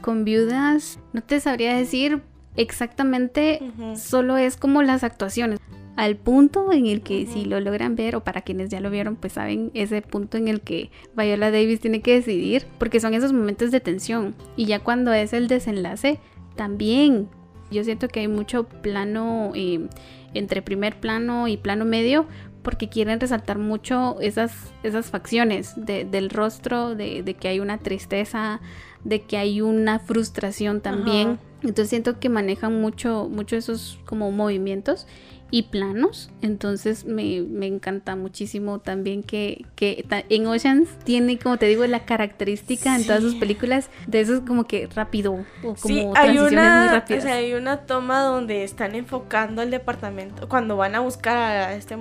con 0.02 0.24
viudas, 0.24 0.98
no 1.12 1.22
te 1.22 1.40
sabría 1.40 1.74
decir 1.74 2.22
exactamente, 2.56 3.60
solo 3.96 4.36
es 4.36 4.56
como 4.56 4.82
las 4.82 5.04
actuaciones. 5.04 5.58
Al 5.96 6.16
punto 6.16 6.70
en 6.72 6.86
el 6.86 7.02
que 7.02 7.26
si 7.26 7.44
lo 7.44 7.58
logran 7.58 7.96
ver, 7.96 8.14
o 8.14 8.22
para 8.22 8.42
quienes 8.42 8.68
ya 8.68 8.80
lo 8.80 8.90
vieron, 8.90 9.16
pues 9.16 9.32
saben 9.32 9.72
ese 9.74 10.00
punto 10.02 10.36
en 10.36 10.46
el 10.46 10.60
que 10.60 10.90
Viola 11.16 11.50
Davis 11.50 11.80
tiene 11.80 12.02
que 12.02 12.14
decidir, 12.14 12.66
porque 12.78 13.00
son 13.00 13.14
esos 13.14 13.32
momentos 13.32 13.70
de 13.70 13.80
tensión. 13.80 14.34
Y 14.56 14.66
ya 14.66 14.78
cuando 14.78 15.12
es 15.12 15.32
el 15.32 15.48
desenlace, 15.48 16.20
también 16.54 17.28
yo 17.70 17.84
siento 17.84 18.08
que 18.08 18.20
hay 18.20 18.28
mucho 18.28 18.64
plano 18.64 19.52
eh, 19.54 19.88
entre 20.34 20.62
primer 20.62 20.98
plano 20.98 21.48
y 21.48 21.56
plano 21.56 21.84
medio 21.84 22.26
porque 22.62 22.88
quieren 22.88 23.18
resaltar 23.20 23.58
mucho 23.58 24.16
esas, 24.20 24.52
esas 24.82 25.06
facciones 25.06 25.72
del 25.76 26.28
rostro, 26.28 26.94
de, 26.94 27.34
que 27.38 27.48
hay 27.48 27.60
una 27.60 27.78
tristeza, 27.78 28.60
de 29.04 29.22
que 29.22 29.38
hay 29.38 29.60
una 29.60 30.00
frustración 30.00 30.80
también. 30.80 31.38
Entonces 31.62 31.88
siento 31.88 32.20
que 32.20 32.28
manejan 32.28 32.80
mucho, 32.80 33.28
mucho 33.30 33.56
esos 33.56 33.98
como 34.04 34.30
movimientos 34.32 35.06
y 35.50 35.64
planos. 35.64 36.30
Entonces 36.42 37.04
me, 37.04 37.38
encanta 37.66 38.16
muchísimo 38.16 38.78
también 38.80 39.22
que, 39.22 39.64
que, 39.76 40.04
en 40.28 40.46
Oceans 40.46 40.88
tiene, 41.04 41.38
como 41.38 41.56
te 41.56 41.66
digo, 41.66 41.86
la 41.86 42.04
característica 42.04 42.96
en 42.96 43.06
todas 43.06 43.22
sus 43.22 43.34
películas 43.36 43.90
de 44.06 44.20
eso 44.20 44.34
es 44.34 44.40
como 44.40 44.64
que 44.64 44.88
rápido 44.94 45.44
o 45.62 45.74
como 45.74 46.16
hay 46.16 46.38
una, 46.38 46.80
muy 46.80 46.88
rápidas. 46.88 47.24
hay 47.26 47.54
una 47.54 47.78
toma 47.86 48.20
donde 48.22 48.64
están 48.64 48.94
enfocando 48.94 49.62
el 49.62 49.70
departamento. 49.70 50.48
Cuando 50.48 50.76
van 50.76 50.94
a 50.94 51.00
buscar 51.00 51.36
a 51.36 51.74
este 51.74 51.96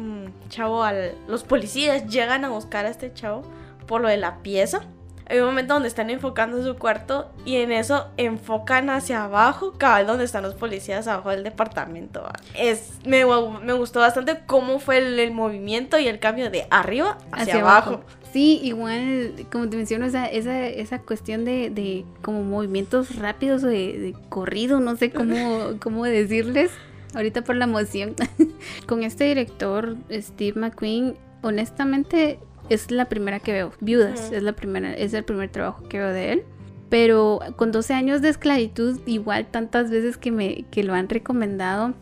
chavo, 0.50 0.84
al, 0.84 1.14
los 1.28 1.44
policías 1.44 2.08
llegan 2.08 2.46
a 2.46 2.50
buscar 2.50 2.86
a 2.86 2.90
este 2.90 3.14
chavo 3.14 3.44
por 3.88 4.02
lo 4.02 4.10
de 4.10 4.18
la 4.18 4.40
pieza 4.40 4.82
hay 5.30 5.40
un 5.40 5.46
momento 5.46 5.74
donde 5.74 5.90
están 5.90 6.10
enfocando 6.10 6.63
su 6.63 6.78
cuarto 6.78 7.30
y 7.44 7.58
en 7.58 7.72
eso 7.72 8.08
enfocan 8.18 8.90
hacia 8.90 9.26
abajo, 9.26 9.74
cabal 9.78 10.08
donde 10.08 10.24
están 10.24 10.44
los 10.44 10.56
policías 10.56 11.08
abajo 11.08 11.32
del 11.32 11.44
departamento. 11.44 12.26
Es, 12.56 12.94
me, 13.06 13.26
me 13.26 13.74
gustó 13.74 14.00
bastante 14.00 14.40
cómo 14.46 14.80
fue 14.80 14.98
el, 14.98 15.32
movimiento 15.32 16.00
y 16.00 16.08
el 16.08 16.20
cambio 16.20 16.50
de 16.50 16.68
arriba 16.70 17.18
hacia, 17.32 17.60
abajo. 17.60 18.02
Sí, 18.32 18.60
igual, 18.63 19.46
como 19.52 19.70
te 19.70 19.76
menciono, 19.76 20.06
esa, 20.06 20.28
esa, 20.28 20.66
esa 20.66 21.00
cuestión 21.00 21.44
de, 21.44 21.70
de 21.70 22.06
como 22.22 22.44
movimientos 22.44 23.18
rápidos 23.18 23.62
de, 23.62 23.70
de 24.00 24.16
corrido, 24.30 24.80
no 24.80 24.96
sé 24.96 25.12
cómo, 25.12 25.74
cómo 25.82 26.06
decirles, 26.06 26.72
ahorita 27.13 27.44
por 27.44 27.56
la 27.58 27.66
emoción. 27.66 28.16
Con 28.86 29.04
este 29.04 29.26
director, 29.26 29.98
Steve 30.12 30.60
McQueen, 30.60 31.16
honestamente 31.42 32.40
es 32.69 32.91
la 32.91 33.06
primera 33.06 33.39
que 33.39 33.51
veo. 33.51 33.71
Viudas, 33.80 34.32
es 34.32 34.43
la 34.43 34.53
primera, 34.53 34.93
es 34.93 35.13
el 35.13 35.23
primer 35.23 35.49
trabajo 35.49 35.84
que 35.88 35.97
veo 35.99 36.10
de 36.10 36.34
él. 36.34 36.43
Pero 36.89 37.39
con 37.58 37.71
12 37.71 37.93
años 37.93 38.21
de 38.21 38.30
esclavitud, 38.30 38.99
igual 39.06 39.47
tantas 39.47 39.89
veces 39.89 40.17
que 40.17 40.32
me 40.32 40.65
que 40.71 40.84
lo 40.84 40.93
han 40.93 41.10
recomendado, 41.10 41.93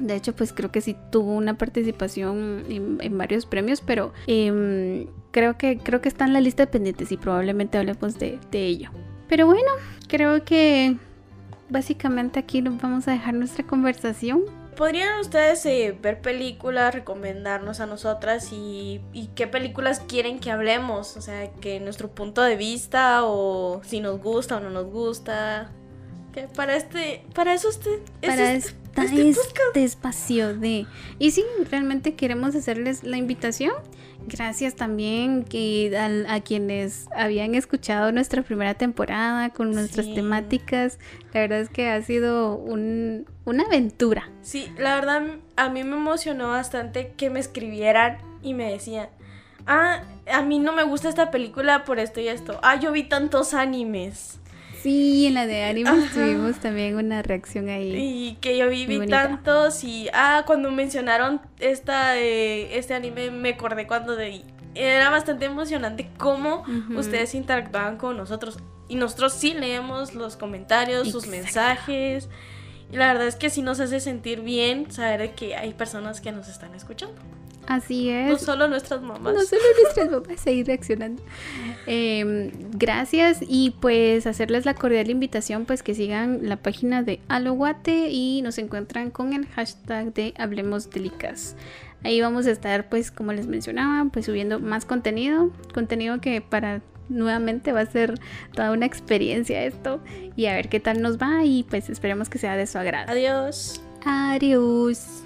De 0.00 0.16
hecho, 0.16 0.34
pues 0.34 0.52
creo 0.52 0.72
que 0.72 0.80
sí 0.80 0.96
tuvo 1.10 1.32
una 1.32 1.58
participación 1.58 2.64
en, 2.68 3.18
varios 3.18 3.46
premios, 3.46 3.80
pero 3.80 4.12
em, 4.26 5.06
creo, 5.30 5.56
que, 5.58 5.78
creo 5.78 6.00
que 6.00 6.08
está 6.08 6.24
en 6.24 6.32
la 6.32 6.40
lista 6.40 6.64
de 6.64 6.72
pendientes 6.72 7.12
y 7.12 7.16
probablemente 7.16 7.78
hablemos 7.78 8.18
de, 8.18 8.38
de 8.50 8.66
ello. 8.66 8.90
Pero 9.28 9.46
bueno, 9.46 9.70
creo 10.08 10.44
que 10.44 10.96
básicamente 11.68 12.38
aquí 12.38 12.62
nos 12.62 12.80
vamos 12.80 13.08
a 13.08 13.12
dejar 13.12 13.34
nuestra 13.34 13.64
conversación. 13.64 14.42
¿Podrían 14.76 15.20
ustedes 15.20 15.64
eh, 15.66 15.96
ver 16.00 16.20
películas, 16.20 16.94
recomendarnos 16.94 17.80
a 17.80 17.86
nosotras 17.86 18.48
y, 18.52 19.00
qué 19.34 19.46
películas 19.46 20.00
quieren 20.00 20.38
que 20.38 20.50
hablemos? 20.50 21.16
O 21.16 21.20
sea, 21.20 21.50
que 21.60 21.78
nuestro 21.78 22.10
punto 22.10 22.42
de 22.42 22.56
vista 22.56 23.24
o 23.24 23.82
si 23.84 24.00
nos 24.00 24.20
gusta 24.20 24.56
o 24.56 24.60
no 24.60 24.70
nos 24.70 24.86
gusta. 24.86 25.70
Que 26.32 26.48
para 26.48 26.76
este, 26.76 27.22
para 27.34 27.52
eso 27.52 27.68
usted, 27.68 28.00
para 28.22 28.54
este, 28.54 28.74
este 29.28 29.84
espacio 29.84 30.56
de... 30.56 30.86
Y 31.18 31.30
sí, 31.32 31.44
realmente 31.70 32.14
queremos 32.14 32.54
hacerles 32.54 33.04
la 33.04 33.18
invitación 33.18 33.74
Gracias 34.26 34.74
también 34.74 35.44
que 35.44 35.96
a, 36.28 36.40
quienes 36.40 37.08
habían 37.14 37.54
escuchado 37.54 38.12
nuestra 38.12 38.42
primera 38.42 38.74
temporada 38.74 39.50
con 39.50 39.72
nuestras 39.72 40.12
temáticas. 40.14 40.98
La 41.32 41.40
verdad 41.40 41.60
es 41.60 41.68
que 41.68 41.88
ha 41.88 42.00
sido 42.02 42.56
un, 42.56 43.26
una 43.44 43.64
aventura. 43.64 44.30
Sí, 44.42 44.72
la 44.78 44.94
verdad 44.94 45.22
a 45.56 45.68
mí 45.68 45.84
me 45.84 45.96
emocionó 45.96 46.48
bastante 46.48 47.12
que 47.16 47.30
me 47.30 47.40
escribieran 47.40 48.18
y 48.42 48.54
me 48.54 48.70
decían, 48.70 49.08
ah, 49.66 50.02
a 50.30 50.42
mí 50.42 50.58
no 50.58 50.72
me 50.72 50.84
gusta 50.84 51.08
esta 51.08 51.30
película 51.30 51.84
por 51.84 51.98
esto 51.98 52.20
y 52.20 52.28
esto. 52.28 52.58
Ah, 52.62 52.76
yo 52.76 52.92
vi 52.92 53.04
tantos 53.04 53.54
animes. 53.54 54.38
Sí, 54.82 55.26
en 55.26 55.34
la 55.34 55.46
de 55.46 55.62
Animes 55.62 56.12
tuvimos 56.12 56.56
también 56.56 56.96
una 56.96 57.22
reacción 57.22 57.68
ahí. 57.68 57.94
Y 57.94 58.34
que 58.40 58.56
yo 58.58 58.68
vi, 58.68 59.06
tantos 59.06 59.84
y, 59.84 60.08
ah, 60.12 60.42
cuando 60.44 60.72
mencionaron 60.72 61.40
esta, 61.60 62.18
este 62.18 62.94
anime 62.94 63.30
me 63.30 63.50
acordé 63.50 63.86
cuando 63.86 64.16
de... 64.16 64.42
Era 64.74 65.10
bastante 65.10 65.44
emocionante 65.44 66.08
cómo 66.16 66.64
ustedes 66.96 67.34
interactuaban 67.34 67.96
con 67.96 68.16
nosotros. 68.16 68.58
Y 68.88 68.96
nosotros 68.96 69.34
sí 69.34 69.54
leemos 69.54 70.14
los 70.14 70.36
comentarios, 70.36 71.10
sus 71.10 71.26
mensajes. 71.26 72.28
Y 72.92 72.96
la 72.96 73.08
verdad 73.08 73.26
es 73.26 73.36
que 73.36 73.50
sí 73.50 73.62
nos 73.62 73.80
hace 73.80 74.00
sentir 74.00 74.42
bien 74.42 74.90
saber 74.92 75.34
que 75.34 75.56
hay 75.56 75.72
personas 75.72 76.20
que 76.20 76.30
nos 76.30 76.48
están 76.48 76.74
escuchando. 76.74 77.20
Así 77.66 78.10
es. 78.10 78.28
No 78.28 78.38
solo 78.38 78.68
nuestras 78.68 79.02
mamás. 79.02 79.34
No 79.34 79.40
solo 79.40 79.62
nuestras 79.82 80.10
mamás, 80.10 80.40
seguir 80.40 80.66
reaccionando. 80.66 81.22
Em, 81.86 82.50
gracias 82.72 83.38
y 83.40 83.70
pues 83.80 84.26
hacerles 84.26 84.66
la 84.66 84.74
cordial 84.74 85.10
invitación 85.10 85.64
pues 85.64 85.82
que 85.82 85.94
sigan 85.94 86.40
la 86.48 86.56
página 86.56 87.02
de 87.02 87.20
Aloguate 87.28 88.10
y 88.10 88.42
nos 88.42 88.58
encuentran 88.58 89.10
con 89.10 89.32
el 89.32 89.46
hashtag 89.46 90.12
de 90.12 90.34
Hablemos 90.36 90.90
Delicas. 90.90 91.56
Ahí 92.04 92.20
vamos 92.20 92.46
a 92.46 92.50
estar 92.50 92.88
pues 92.88 93.10
como 93.10 93.32
les 93.32 93.46
mencionaba 93.46 94.08
pues 94.10 94.26
subiendo 94.26 94.58
más 94.58 94.84
contenido, 94.84 95.50
contenido 95.72 96.20
que 96.20 96.40
para 96.40 96.82
nuevamente 97.12 97.72
va 97.72 97.80
a 97.80 97.86
ser 97.86 98.14
toda 98.52 98.72
una 98.72 98.86
experiencia 98.86 99.64
esto 99.64 100.00
y 100.36 100.46
a 100.46 100.54
ver 100.54 100.68
qué 100.68 100.80
tal 100.80 101.02
nos 101.02 101.18
va 101.18 101.44
y 101.44 101.64
pues 101.64 101.90
esperemos 101.90 102.28
que 102.28 102.38
sea 102.38 102.56
de 102.56 102.66
su 102.66 102.78
agrado. 102.78 103.10
Adiós. 103.10 103.80
Adiós. 104.04 105.21